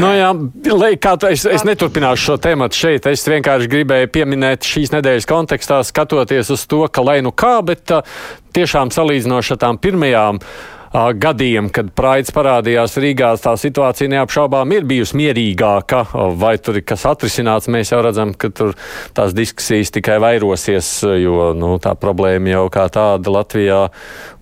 Nu, 0.00 0.08
jā, 0.16 0.30
lai 0.72 0.94
tu, 0.96 1.28
es, 1.28 1.42
es 1.44 1.64
neturpināšu 1.68 2.30
šo 2.30 2.36
tēmu 2.40 2.70
šeit. 2.72 3.04
Es 3.10 3.26
vienkārši 3.28 3.68
gribēju 3.68 4.08
pieminēt 4.14 4.64
šīs 4.64 4.94
nedēļas 4.94 5.28
kontekstā, 5.28 5.82
skatoties 5.84 6.50
uz 6.54 6.64
to, 6.70 6.86
ka 6.88 7.04
lai 7.04 7.18
nu 7.24 7.34
kā, 7.36 7.58
bet 7.66 7.92
uh, 7.92 8.16
tiešām 8.56 8.94
salīdzinoši 8.94 9.52
ar 9.52 9.60
tām 9.60 9.80
pirmajām 9.82 10.40
uh, 10.40 10.75
gadiem, 10.96 11.68
kad 11.72 11.90
Praids 11.96 12.32
parādījās 12.32 12.96
Rīgā, 13.00 13.34
tā 13.42 13.52
situācija 13.60 14.08
neapšaubām 14.14 14.70
ir 14.72 14.86
bijusi 14.88 15.18
mierīgāka. 15.20 16.02
Vai 16.40 16.54
tur 16.62 16.78
ir 16.80 16.86
kas 16.88 17.04
atrisināts, 17.08 17.68
mēs 17.72 17.92
jau 17.92 18.00
redzam, 18.04 18.32
ka 18.32 18.48
tur 18.54 18.72
tās 19.16 19.34
diskusijas 19.36 19.92
tikai 19.92 20.16
vairosies, 20.22 20.90
jo 21.20 21.50
nu, 21.58 21.74
tā 21.82 21.92
problēma 22.00 22.54
jau 22.54 22.64
kā 22.72 22.86
tāda 22.92 23.34
Latvijā 23.34 23.82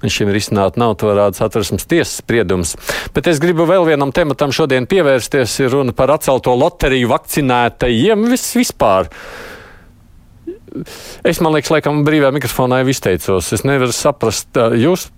līdz 0.04 0.18
šim 0.18 0.30
risināt 0.34 0.78
nav. 0.80 0.94
To 1.02 1.14
rāda 1.16 1.38
satversmes 1.38 1.88
tiesas 1.90 2.20
spriedums. 2.22 2.76
Bet 3.16 3.30
es 3.30 3.42
gribu 3.42 3.66
vēl 3.68 3.88
vienam 3.88 4.14
tematam 4.14 4.54
šodien 4.54 4.86
pievērsties. 4.90 5.58
Ir 5.64 5.74
runa 5.74 5.96
par 5.96 6.14
atcelto 6.14 6.54
loteriju 6.58 7.10
vakcinētajiem 7.16 8.30
vis, 8.30 8.46
vispār. 8.60 9.10
Es 11.24 11.40
man 11.44 11.54
liekas, 11.54 11.70
laikam, 11.74 12.02
brīvā 12.06 12.32
mikrofonā 12.34 12.82
jau 12.82 12.90
izteicos. 12.94 13.52
Es 13.54 13.62
nevaru 13.66 13.94
saprast, 13.94 14.50
jūs, 14.80 15.08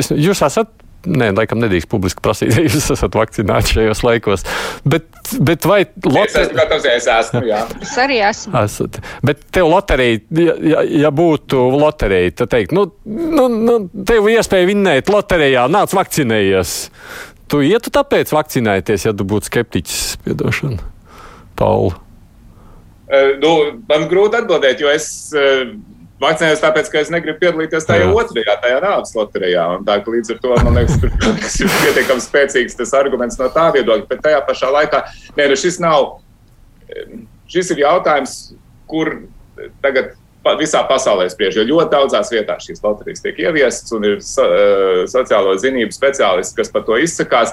es, 0.00 0.10
jūs 0.10 0.42
esat. 0.46 0.72
Nē, 1.04 1.26
laikam 1.36 1.58
nedrīkst 1.60 1.84
publiski 1.92 2.22
prasīt, 2.24 2.54
ja 2.56 2.62
jūs 2.64 2.86
esat 2.94 3.12
vakcinēti 3.12 3.74
šajos 3.74 3.98
laikos. 4.06 4.44
Bet, 4.88 5.04
bet 5.44 5.66
vai 5.68 5.82
Es 5.84 6.06
loterija? 6.08 6.54
gatavs, 6.56 6.86
ja 6.88 6.94
es 6.96 7.08
esmu. 7.12 7.42
Jā. 7.44 7.58
Es 7.84 7.92
arī 8.00 8.16
esmu. 8.24 8.54
Esat. 8.62 8.96
Bet 9.28 9.42
tev 9.52 9.68
loterija, 9.68 10.22
ja, 10.40 10.54
ja, 10.70 10.84
ja 11.04 11.10
būtu 11.12 11.60
loterija, 11.76 12.32
tad 12.40 12.54
teikt, 12.56 12.72
nu, 12.72 12.86
nu, 13.04 13.50
nu 13.52 13.76
tev 14.08 14.30
iespēja 14.32 14.70
vinnēt 14.72 15.12
loterijā, 15.12 15.66
nāc 15.76 15.92
vakcinējies. 15.92 16.72
Tu 17.52 17.60
ietu 17.68 17.92
tāpēc 17.92 18.32
vakcinēties, 18.32 19.04
ja 19.04 19.12
tu 19.12 19.28
būtu 19.28 19.52
skeptiķis, 19.52 20.00
piedošana. 20.24 20.80
Paula. 21.60 22.00
Uh, 23.14 23.34
nu, 23.42 23.50
man 23.88 24.06
grūti 24.10 24.40
atbildēt, 24.40 24.80
jo 24.82 24.90
es 24.90 25.06
uh, 25.36 25.68
vakcinējos 26.22 26.62
tāpēc, 26.62 26.88
ka 26.90 27.02
es 27.02 27.12
negribu 27.12 27.38
piedalīties 27.42 27.86
tajā 27.88 28.06
Jā. 28.06 28.14
otrajā, 28.16 28.56
tajā 28.62 28.80
nāves 28.84 29.14
loterijā. 29.18 29.66
Tā, 29.86 29.98
līdz 30.14 30.34
ar 30.34 30.40
to 30.42 30.56
man 30.64 30.80
liekas, 30.80 30.98
tas 31.44 31.60
ir 31.60 31.70
pietiekami 31.82 32.24
spēcīgs 32.24 32.78
tas 32.80 32.94
arguments 32.98 33.38
no 33.40 33.50
tā 33.54 33.68
viedokļa. 33.76 34.08
Bet 34.10 34.24
tajā 34.24 34.42
pašā 34.48 34.72
laikā 34.74 35.04
nē, 35.38 35.48
nu 35.52 35.60
šis 35.60 35.80
nav. 35.84 36.18
um, 36.88 37.24
Šis 37.54 37.74
ir 37.74 37.82
jautājums, 37.82 38.54
kur 38.88 39.10
tagad 39.84 40.14
visā 40.58 40.80
pasaulē 40.88 41.26
spriež. 41.28 41.58
Jo 41.60 41.66
ļoti 41.68 41.92
daudzās 41.92 42.30
vietās 42.32 42.64
šīs 42.64 42.80
loterijas 42.84 43.20
tiek 43.24 43.38
ieviestas 43.44 43.92
un 43.96 44.06
ir 44.08 44.22
so, 44.24 44.46
uh, 44.48 45.02
sociālo 45.10 45.52
zinību 45.60 45.92
speciālisti, 45.94 46.56
kas 46.56 46.72
par 46.72 46.86
to 46.88 46.96
izsakās. 47.00 47.52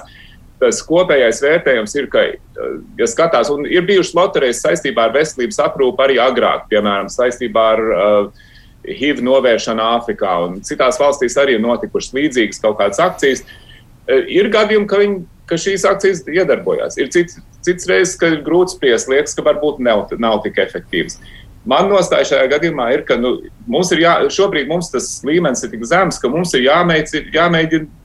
Tas 0.62 0.78
kopējais 0.86 1.42
vērtējums 1.42 1.96
ir, 1.98 2.06
ka, 2.12 2.22
uh, 2.30 2.76
ja 3.00 3.08
skatās, 3.10 3.50
un 3.50 3.66
ir 3.66 3.82
bijušas 3.88 4.14
loterijas 4.14 4.62
saistībā 4.62 5.08
ar 5.08 5.16
veselības 5.16 5.58
aprūpu 5.64 6.04
arī 6.04 6.20
agrāk, 6.22 6.68
piemēram, 6.70 7.10
saistībā 7.10 7.66
ar 7.74 7.84
uh, 7.90 8.46
HIV 8.86 9.24
novēršanu 9.26 9.82
Āfrikā, 9.96 10.36
un 10.46 10.62
citās 10.66 10.98
valstīs 11.02 11.34
arī 11.38 11.58
ir 11.58 11.62
notikušas 11.66 12.14
līdzīgas 12.16 12.62
kaut 12.62 12.78
kādas 12.80 13.02
akcijas. 13.02 13.42
Uh, 13.42 13.58
Ir 14.10 14.48
gadījumi, 14.50 14.88
ka, 14.90 14.98
viņi, 14.98 15.20
ka 15.46 15.58
šīs 15.60 15.84
akcijas 15.86 16.24
iedarbojās. 16.26 16.98
Ir 16.98 17.10
cits, 17.14 17.38
cits 17.62 17.86
reizes, 17.90 18.16
ka 18.18 18.32
ir 18.32 18.42
grūti 18.46 18.74
spriest, 18.74 19.10
liekas, 19.10 19.36
ka 19.38 19.44
varbūt 19.46 19.78
nav, 19.84 20.08
nav 20.22 20.40
tik 20.46 20.58
efektīvas. 20.62 21.20
Man 21.68 21.86
nostāja 21.92 22.26
šajā 22.32 22.48
gadījumā 22.50 22.88
ir, 22.96 23.04
ka 23.06 23.14
nu, 23.20 23.36
mums 23.70 23.92
ir 23.94 24.02
jā, 24.02 24.16
šobrīd 24.34 24.66
mums 24.70 24.90
tas 24.90 25.06
līmenis 25.26 25.62
ir 25.62 25.70
tik 25.70 25.84
zems, 25.86 26.18
ka 26.18 26.30
mums 26.32 26.50
ir 26.58 26.64
jāmēģina, 26.66 27.30
jāmēģina 27.36 28.01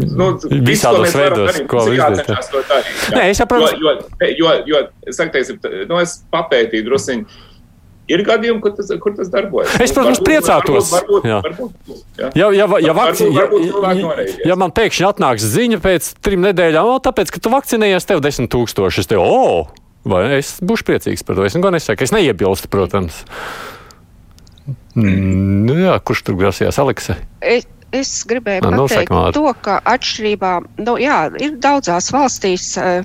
nu, 0.00 0.28
visādos 0.66 1.14
veidos, 1.16 1.62
ko 1.70 1.86
izdarīt. 1.92 2.28
Nē, 3.14 3.30
es 3.30 3.40
saprotu. 3.42 3.72
Jo, 3.76 3.96
jo, 4.20 4.34
jo, 4.40 4.52
jo, 4.72 4.82
saka, 5.10 5.38
teiksim, 5.38 5.58
nu, 5.88 5.98
es 6.02 6.20
papētīju 6.32 6.86
drusciņu. 6.90 7.48
Ir 8.10 8.24
gadījumi, 8.26 8.58
kur 8.60 8.72
tas, 8.74 8.88
kur 9.00 9.14
tas 9.14 9.28
darbojas. 9.30 9.76
Es, 9.80 9.92
protams, 9.94 10.18
varbūt, 10.18 10.26
priecātos. 10.26 10.88
Varbūt, 10.90 11.28
varbūt, 11.28 11.76
varbūt, 11.86 12.00
jā. 12.18 12.30
Ja, 12.36 12.48
ja, 12.50 12.66
ja, 12.82 12.94
vakci, 12.98 13.28
varbūt, 13.30 13.68
varbūt 13.84 14.22
ja, 14.26 14.48
ja 14.50 14.56
man 14.58 14.74
pēkšņi 14.74 15.06
atnāks 15.06 15.46
ziņa 15.54 15.78
pēc 15.84 16.08
trim 16.24 16.42
nedēļām, 16.44 16.90
o, 16.90 16.96
tāpēc, 17.04 17.30
ka 17.32 17.40
tu 17.40 17.52
vakcinējies, 17.54 18.08
tev 18.10 18.24
desmit 18.24 18.50
tūkstoši, 18.52 19.04
es 19.04 19.10
tev, 19.12 19.22
o, 19.22 19.68
vai 20.08 20.24
es 20.40 20.56
būšu 20.60 20.88
priecīgs 20.90 21.22
par 21.28 21.38
to. 21.38 21.46
Es 21.46 21.54
neko 21.56 21.70
nesaku, 21.76 22.04
es 22.04 22.14
neiebilstu, 22.14 22.72
protams. 22.72 23.22
Mm, 24.98 25.70
jā, 25.86 25.94
kurš 26.04 26.26
tur 26.26 26.36
grasījās, 26.42 26.82
Aleksa? 26.82 27.16
Es, 27.40 27.70
es 27.92 28.14
gribēju 28.28 28.64
Man 28.66 28.80
pateikt 28.84 29.36
to, 29.36 29.44
ka 29.64 29.80
atšķirībā, 29.94 30.54
nu 30.86 30.96
jā, 31.02 31.18
ir 31.42 31.58
daudzās 31.62 32.12
valstīs. 32.14 32.72
Uh, 32.80 33.04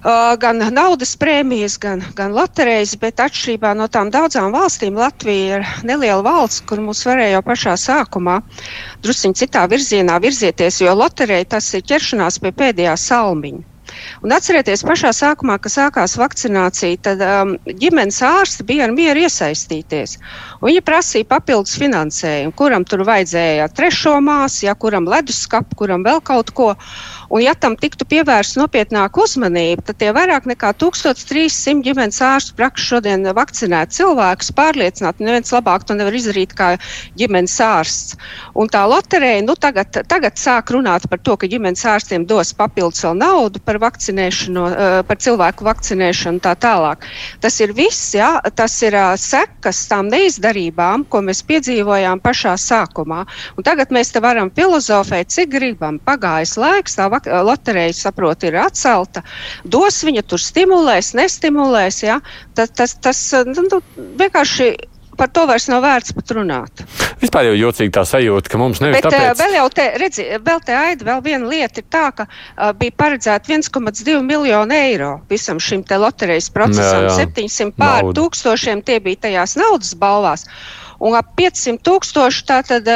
Uh, 0.00 0.32
gan 0.40 0.56
naudas 0.72 1.10
prēmijas, 1.20 1.74
gan, 1.76 2.00
gan 2.16 2.32
loterijas, 2.32 2.94
bet 3.02 3.20
atšķirībā 3.20 3.74
no 3.76 3.84
tām 3.92 4.08
daudzām 4.08 4.48
valstīm 4.54 4.96
Latvija 4.96 5.58
ir 5.58 5.66
neliela 5.84 6.24
valsts, 6.24 6.62
kur 6.64 6.80
mums 6.80 7.04
varēja 7.04 7.34
jau 7.34 7.42
pašā 7.44 7.74
sākumā 7.82 8.38
drusciņ 9.04 9.36
citā 9.42 9.66
virzienā 9.68 10.16
virzieties, 10.24 10.80
jo 10.80 10.94
loterija 10.96 11.50
tas 11.56 11.68
ir 11.76 11.84
ķeršanās 11.92 12.40
pie 12.40 12.54
pēdējā 12.62 12.96
salmiņa. 13.04 13.69
Un 14.24 14.34
atcerieties, 14.36 14.84
pašā 14.86 15.12
sākumā, 15.16 15.58
kad 15.62 15.74
sākās 15.74 16.16
vakcinācija, 16.20 17.00
tad 17.06 17.22
um, 17.24 17.54
ģimenes 17.66 18.20
ārsti 18.26 18.66
bija 18.68 18.88
ar 18.88 18.94
mieru 18.96 19.24
iesaistīties. 19.26 20.16
Viņi 20.60 20.82
prasīja 20.84 21.28
papildus 21.30 21.78
finansējumu, 21.80 22.52
kuram 22.58 22.84
tur 22.88 23.04
vajadzēja 23.08 23.70
trešo 23.76 24.18
māsu, 24.24 24.66
ja 24.66 24.74
kuram 24.76 25.08
leduskapu, 25.08 25.78
kuram 25.80 26.04
vēl 26.04 26.20
kaut 26.24 26.52
ko. 26.56 26.74
Un, 27.30 27.40
ja 27.44 27.54
tam 27.54 27.76
tiktu 27.78 28.04
pievērsta 28.10 28.60
nopietnāka 28.60 29.22
uzmanība, 29.22 29.84
tad 29.86 30.00
tie 30.02 30.10
vairāk 30.14 30.48
nekā 30.50 30.72
1300 30.82 31.84
ģimenes 31.86 32.20
ārstu 32.26 32.56
praktiski 32.58 32.90
šodien 32.90 33.26
vakcinēt 33.36 33.94
cilvēkus, 33.94 34.50
pārliecināt, 34.56 35.20
neviens 35.22 35.52
labāk 35.54 35.86
to 35.86 35.96
nevar 35.98 36.16
izdarīt 36.16 36.54
kā 36.58 36.72
ģimenes 37.18 37.56
ārsts. 37.64 38.18
Un 38.58 38.70
tā 38.72 38.82
loterija 38.90 39.40
nu, 39.46 39.56
tagad, 39.58 39.94
tagad 40.10 40.38
sāk 40.40 40.72
runāt 40.74 41.06
par 41.10 41.22
to, 41.22 41.36
ka 41.40 41.48
ģimenes 41.50 41.84
ārstiem 41.86 42.26
dos 42.28 42.52
papildus 42.56 43.04
vēl 43.06 43.18
naudu 43.20 43.62
par 43.64 43.79
vakcinēšanu, 43.82 44.64
eh, 44.70 44.96
par 45.08 45.18
cilvēku 45.20 45.66
vakcinēšanu 45.66 46.42
tā 46.44 46.54
tālāk. 46.60 47.06
Tas 47.40 47.58
ir 47.60 47.72
viss, 47.76 48.12
jā, 48.14 48.30
tas 48.56 48.74
ir 48.82 48.94
uh, 48.94 49.14
sekas 49.16 49.80
tām 49.90 50.10
neizdarībām, 50.12 51.06
ko 51.08 51.22
mēs 51.24 51.42
piedzīvojām 51.48 52.20
pašā 52.24 52.54
sākumā. 52.60 53.24
Un 53.56 53.66
tagad 53.66 53.92
mēs 53.94 54.12
te 54.14 54.22
varam 54.24 54.50
filozofēt, 54.56 55.32
cik 55.32 55.50
gribam. 55.56 55.98
Pagājis 56.04 56.56
laiks, 56.60 56.96
tā 56.98 57.08
loterija, 57.42 57.92
saprot, 57.96 58.44
ir 58.44 58.60
atcelta, 58.60 59.24
dos 59.64 60.02
viņa 60.04 60.26
tur 60.28 60.42
stimulēs, 60.42 61.14
nestimulēs. 61.18 62.02
Ja? 62.06 62.20
Tas, 62.54 62.72
tas, 62.76 62.96
tas 63.00 63.20
nu, 63.48 63.66
nu, 63.70 63.82
vienkārši 64.20 64.72
par 65.20 65.30
to 65.36 65.44
vairs 65.50 65.68
nav 65.70 65.84
vērts 65.84 66.16
pat 66.16 66.34
runāt. 66.38 66.84
Vispār 67.20 67.50
jau 67.50 67.56
jocīgi 67.58 67.92
tā 67.92 68.06
sajūta, 68.08 68.50
ka 68.52 68.60
mums 68.60 68.80
nevis 68.80 68.98
Bet, 68.98 69.08
tāpēc. 69.10 69.36
Vēl 69.42 69.56
jau 69.58 69.66
te, 69.76 69.86
redzi, 70.00 70.26
vēl 70.48 70.62
te 70.64 70.76
aida, 70.76 71.06
vēl 71.10 71.24
viena 71.26 71.50
lieta 71.50 71.82
ir 71.82 71.88
tā, 71.92 72.06
ka 72.16 72.26
uh, 72.26 72.70
bija 72.80 72.96
paredzēta 73.02 73.52
1,2 73.52 74.18
miljonu 74.24 74.76
eiro 74.76 75.12
visam 75.30 75.60
šim 75.60 75.84
te 75.84 76.00
loterijas 76.00 76.48
procesam. 76.54 77.10
Jā, 77.10 77.12
jā. 77.12 77.28
700 77.28 77.76
pār 77.76 78.04
Nauda. 78.06 78.16
tūkstošiem 78.20 78.84
tie 78.86 79.00
bija 79.04 79.26
tajās 79.28 79.58
naudas 79.60 79.92
balvās 80.00 80.46
un 81.00 81.16
ap 81.16 81.32
500 81.38 81.80
tūkstoši 81.84 82.44
tātad, 82.48 82.88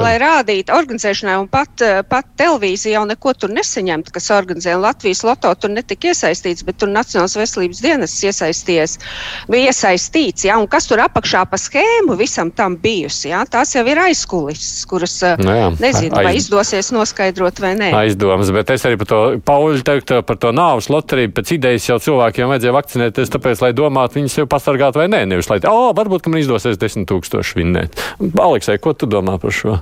lai 0.00 0.14
rādītu 0.20 0.72
organizēšanai, 0.74 1.36
un 1.42 1.48
pat, 1.52 1.84
pat 2.08 2.28
televīzija 2.40 2.96
jau 2.96 3.04
neko 3.08 3.34
tur 3.36 3.52
nesaņemta, 3.52 4.12
kas 4.14 4.30
organizē. 4.34 4.76
Latvijas 4.80 5.22
loto 5.26 5.52
tur 5.60 5.72
netika 5.74 6.12
iesaistīts, 6.12 6.64
bet 6.66 6.78
tur 6.80 6.90
Nacionālās 6.92 7.36
veselības 7.36 7.82
dienas 7.84 8.14
iesaisties, 8.24 8.96
bija 9.50 9.72
iesaistīts, 9.72 10.46
ja, 10.48 10.56
un 10.60 10.68
kas 10.70 10.88
tur 10.88 11.02
apakšā 11.04 11.44
pa 11.50 11.60
schēmu 11.60 12.16
visam 12.18 12.50
tam 12.54 12.78
bijusi, 12.80 13.28
ja, 13.32 13.44
tās 13.48 13.74
jau 13.76 13.84
ir 13.88 14.00
aizkulises, 14.06 14.86
kuras 14.88 15.18
nu 15.42 15.52
jā, 15.52 15.68
nezinu, 15.82 16.16
aiz... 16.16 16.28
vai 16.30 16.34
izdosies 16.40 16.90
noskaidrot 16.96 17.60
vai 17.60 17.74
nē. 17.78 17.92
Aizdomas, 17.98 18.52
bet 18.56 18.72
es 18.72 18.88
arī 18.88 19.00
par 19.02 19.12
to, 19.12 19.20
Pauļu 19.48 19.84
teikt, 19.84 20.14
par 20.26 20.40
to 20.40 20.54
nāvas 20.56 20.88
loteriju, 20.92 21.34
pēc 21.36 21.54
idejas 21.58 21.90
jau 21.90 22.00
cilvēkiem 22.08 22.48
vajadzēja 22.54 22.76
vakcinēties, 22.78 23.32
tāpēc, 23.36 23.62
lai 23.64 23.72
domātu, 23.76 24.18
viņi 24.18 24.32
sev 24.32 24.48
pasargātu 24.50 25.02
vai 25.02 25.08
nē, 25.12 25.24
nevis 25.28 25.50
lai, 25.52 25.60
oh, 25.68 25.90
varbūt, 25.96 26.24
ka 26.24 26.32
man 26.32 26.42
izdosies 26.42 26.80
10 26.80 27.08
tūkstoši 27.08 27.17
tūkstoši 27.18 27.58
vinnēt. 27.58 28.02
Aleksai, 28.38 28.78
ko 28.78 28.94
tu 28.94 29.10
domā 29.10 29.36
par 29.42 29.54
šo? 29.54 29.80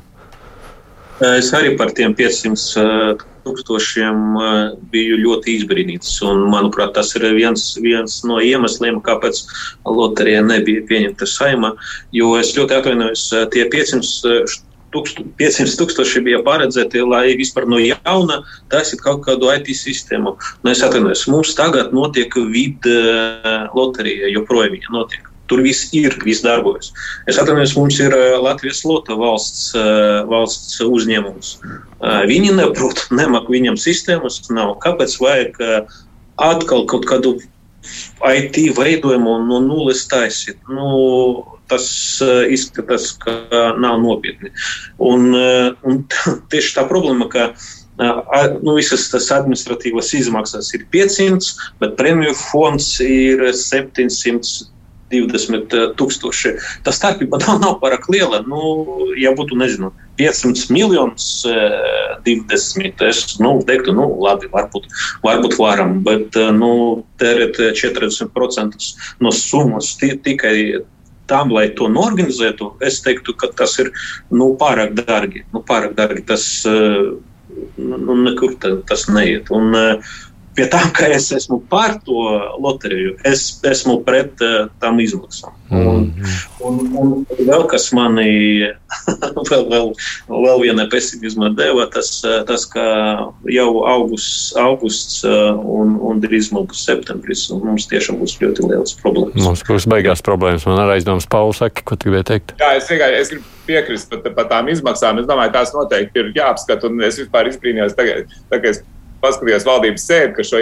Es 1.24 1.48
arī 1.56 1.76
par 1.78 1.94
tiem 1.96 2.12
500 2.12 2.82
eh, 2.82 3.22
tūkstošiem 3.46 4.18
eh, 4.36 4.56
biju 4.92 5.16
ļoti 5.22 5.54
izbrīnīts. 5.62 6.18
Un, 6.28 6.44
manuprāt, 6.52 6.92
tas 6.98 7.14
ir 7.16 7.24
viens, 7.32 7.64
viens 7.80 8.18
no 8.28 8.36
iemesliem, 8.44 9.00
kāpēc 9.00 9.40
loterija 9.88 10.42
nebija 10.44 10.84
pieņemta 10.88 11.28
saima. 11.30 11.72
Jo 12.12 12.34
es 12.36 12.52
ļoti 12.58 12.80
atvainojos, 12.80 13.26
eh, 13.32 13.48
tie 13.54 13.68
500 13.72 14.62
500 14.96 15.74
tūkstoši 15.76 16.22
bija 16.24 16.38
paredzēti, 16.46 17.02
lai 17.04 17.34
vispār 17.36 17.66
no 17.68 17.76
jauna 17.82 18.38
taisītu 18.72 19.02
kaut 19.04 19.24
kādu 19.26 19.50
IT 19.52 19.72
sistēmu. 19.76 20.36
Nu, 20.62 20.70
es 20.70 20.80
atvainojos, 20.86 21.26
mums 21.28 21.52
tagad 21.58 21.92
notiek 21.92 22.32
vidu 22.48 22.94
loterija, 23.76 24.30
joprojām 24.32 24.72
viņa 24.78 24.94
notiek. 24.94 25.25
Tur 25.46 25.62
viss 25.62 25.92
ir, 25.94 26.14
viss 26.26 26.42
darbojas. 26.42 26.90
Es 27.30 27.38
atceros, 27.38 27.76
mums 27.78 27.98
ir 28.02 28.14
eh, 28.14 28.34
Latvijas 28.42 28.82
Lota 28.86 29.14
valsts, 29.18 29.68
eh, 29.78 30.22
valsts 30.26 30.80
uzņēmums. 30.82 31.52
Eh, 31.62 32.22
viņi 32.30 32.56
neprot, 32.58 33.06
nemāk 33.20 33.50
viņam 33.52 33.78
sistēmas 33.80 34.42
nav. 34.50 34.76
Kāpēc 34.84 35.18
vajag 35.22 35.60
atkal 36.42 36.86
kaut 36.90 37.06
kādu 37.08 37.36
IT 38.26 38.58
veidojumu 38.74 39.38
no 39.46 39.62
nulles 39.62 40.02
taisīt? 40.10 40.58
Nu, 40.66 41.46
tas 41.70 41.86
izskatās, 42.50 43.12
ka 43.22 43.32
nav 43.78 44.00
nopietni. 44.02 44.52
Un, 45.02 45.30
un 45.86 46.04
tieši 46.52 46.74
tā 46.76 46.86
problēma, 46.90 47.30
ka 47.30 47.48
nu, 47.96 48.74
visas 48.76 49.06
tas 49.12 49.30
administratīvas 49.34 50.10
izmaksas 50.18 50.72
ir 50.76 50.86
500, 50.94 51.54
bet 51.82 51.94
premju 51.98 52.34
fonds 52.38 52.96
ir 53.02 53.46
700 53.54 54.74
20 55.10 55.74
eh, 55.74 55.84
tūkstoši. 55.98 56.52
Tā 56.86 56.94
starpība 56.94 57.38
nav, 57.42 57.60
nav 57.62 57.78
pārāk 57.82 58.08
liela. 58.12 58.42
Nu, 58.48 58.86
ja 59.18 59.32
būtu, 59.36 59.58
nezinu, 59.58 59.92
500 60.18 60.72
miljonus, 60.74 61.28
20, 62.26 62.86
eh, 62.86 63.06
es 63.10 63.22
nu, 63.42 63.56
teiktu, 63.66 63.94
nu, 63.96 64.08
labi, 64.24 64.50
varbūt, 64.52 64.88
varbūt 65.26 65.56
varam, 65.60 66.00
bet 66.06 66.36
eh, 66.38 66.50
nu, 66.54 66.72
tērēt 67.22 67.60
40% 67.78 68.92
no 69.22 69.34
summas 69.34 69.94
tikai 70.00 70.56
tam, 71.26 71.50
lai 71.50 71.68
to 71.74 71.88
norganizētu, 71.90 72.76
es 72.86 73.00
teiktu, 73.02 73.34
ka 73.34 73.50
tas 73.58 73.74
ir 73.82 73.90
nu, 74.30 74.52
pārāk 74.58 74.94
dārgi. 75.00 75.42
Nu, 75.54 75.62
pārāk 75.66 75.96
dārgi 75.98 76.22
tas, 76.28 76.44
nu, 77.74 78.18
nekur 78.22 78.54
tas 78.62 79.08
neiet. 79.10 79.50
Un, 79.50 79.74
uh, 79.74 80.14
pie 80.56 80.66
tā, 80.72 80.80
ka 80.96 81.08
es 81.12 81.28
esmu 81.34 81.60
par 81.70 81.98
to 82.06 82.24
loteriju, 82.62 83.16
es 83.28 83.48
esmu 83.66 84.00
pret 84.06 84.40
uh, 84.44 84.66
tam 84.82 85.00
izmaksām. 85.02 85.54
Mm. 85.66 85.86
Un, 86.62 86.76
un, 86.94 87.12
un 87.26 87.40
vēl 87.48 87.64
kas 87.70 87.88
manī 87.96 88.30
vēl, 89.50 89.64
vēl, 89.70 89.90
vēl 90.30 90.62
viena 90.62 90.86
pesimisma 90.90 91.50
deva, 91.58 91.88
tas, 91.90 92.10
eh, 92.22 92.38
tas 92.46 92.66
ka 92.70 92.84
jau 93.50 93.68
augusts, 93.90 94.52
augusts 94.62 95.24
uh, 95.26 95.58
un, 95.58 95.96
un 96.06 96.22
drīzumā 96.22 96.62
būs 96.70 96.86
septembris, 96.86 97.48
un 97.54 97.64
mums 97.66 97.88
tiešām 97.90 98.20
būs 98.22 98.38
ļoti 98.42 98.70
liels 98.70 98.94
problēmas. 99.02 99.42
Mums 99.42 99.66
būs 99.66 99.88
beigās 99.90 100.22
problēmas. 100.26 100.68
Man 100.70 100.84
arī 100.84 101.00
aizdomas 101.00 101.28
Pauls 101.30 101.62
saka, 101.62 101.82
ko 101.86 101.98
tu 101.98 102.10
gribēji 102.10 102.30
teikt? 102.30 102.56
Jā, 102.62 102.72
es 102.78 102.88
tikai 102.90 103.12
es 103.18 103.34
gribu 103.34 103.54
piekrist 103.66 104.10
par, 104.10 104.22
par 104.36 104.50
tām 104.52 104.70
izmaksām. 104.70 105.18
Es 105.20 105.26
domāju, 105.28 105.54
tās 105.56 105.74
noteikti 105.74 106.22
ir 106.22 106.34
jāapskata, 106.38 106.86
un 106.86 107.02
es 107.06 107.18
vispār 107.20 107.50
izbrīnījos 107.50 107.98
tagad, 107.98 108.30
tagad 108.52 108.84
paskatījos 109.22 109.66
valdības 109.66 110.06
sēdi, 110.08 110.34
kas, 110.36 110.52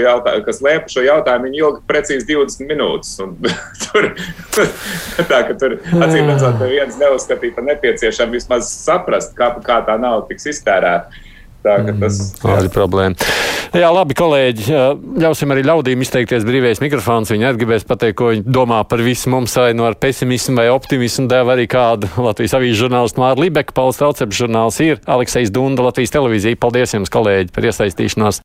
kas 0.47 0.61
lēpa 0.65 0.93
šo 0.93 1.05
jautājumu, 1.05 1.49
viņi 1.49 1.61
ilgi 1.63 1.83
precīzi 1.91 2.29
20 2.31 2.71
minūtes. 2.71 3.17
tur 3.85 4.09
tā, 5.31 5.43
tur 5.61 5.77
acīm 5.81 6.31
redzot, 6.31 6.63
viens 6.63 6.99
neuzskatīja 7.01 7.57
par 7.59 7.69
nepieciešamu 7.71 8.39
vismaz 8.39 8.71
saprast, 8.73 9.35
kā, 9.39 9.53
kā 9.65 9.81
tā 9.87 9.99
nauda 10.01 10.29
tiks 10.31 10.51
iztērēta. 10.55 11.25
Tā 11.65 11.81
ir 11.81 11.95
mm, 12.69 12.73
problēma. 12.75 13.33
Jā, 13.75 13.89
labi, 13.91 14.15
kolēģi. 14.15 14.67
Ļausim 15.19 15.51
arī 15.51 15.65
ļaudīm 15.67 16.05
izteikties 16.05 16.45
brīvais 16.47 16.83
mikrofons. 16.85 17.33
Viņi 17.35 17.49
atgribēs 17.49 17.87
pateikt, 17.89 18.19
ko 18.21 18.31
viņi 18.31 18.45
domā 18.47 18.83
par 18.87 19.03
visu 19.03 19.33
mums, 19.33 19.57
vai 19.59 19.73
no 19.75 19.89
nu 19.89 19.99
pesimismu 19.99 20.61
vai 20.61 20.69
optimismu. 20.71 21.27
Deva 21.33 21.57
arī 21.57 21.67
kādu 21.71 22.13
Latvijas 22.29 22.55
avīzes 22.61 22.85
žurnālistu 22.85 23.25
Māru 23.25 23.49
Libeku. 23.49 23.75
Pauls 23.75 23.99
Trauceps 23.99 24.45
žurnāls 24.45 24.79
ir 24.85 25.03
Aleksejas 25.11 25.51
Dunda, 25.55 25.89
Latvijas 25.89 26.15
televīzija. 26.15 26.61
Paldies 26.61 26.95
jums, 26.95 27.11
kolēģi, 27.11 27.51
par 27.57 27.73
iesaistīšanos. 27.73 28.45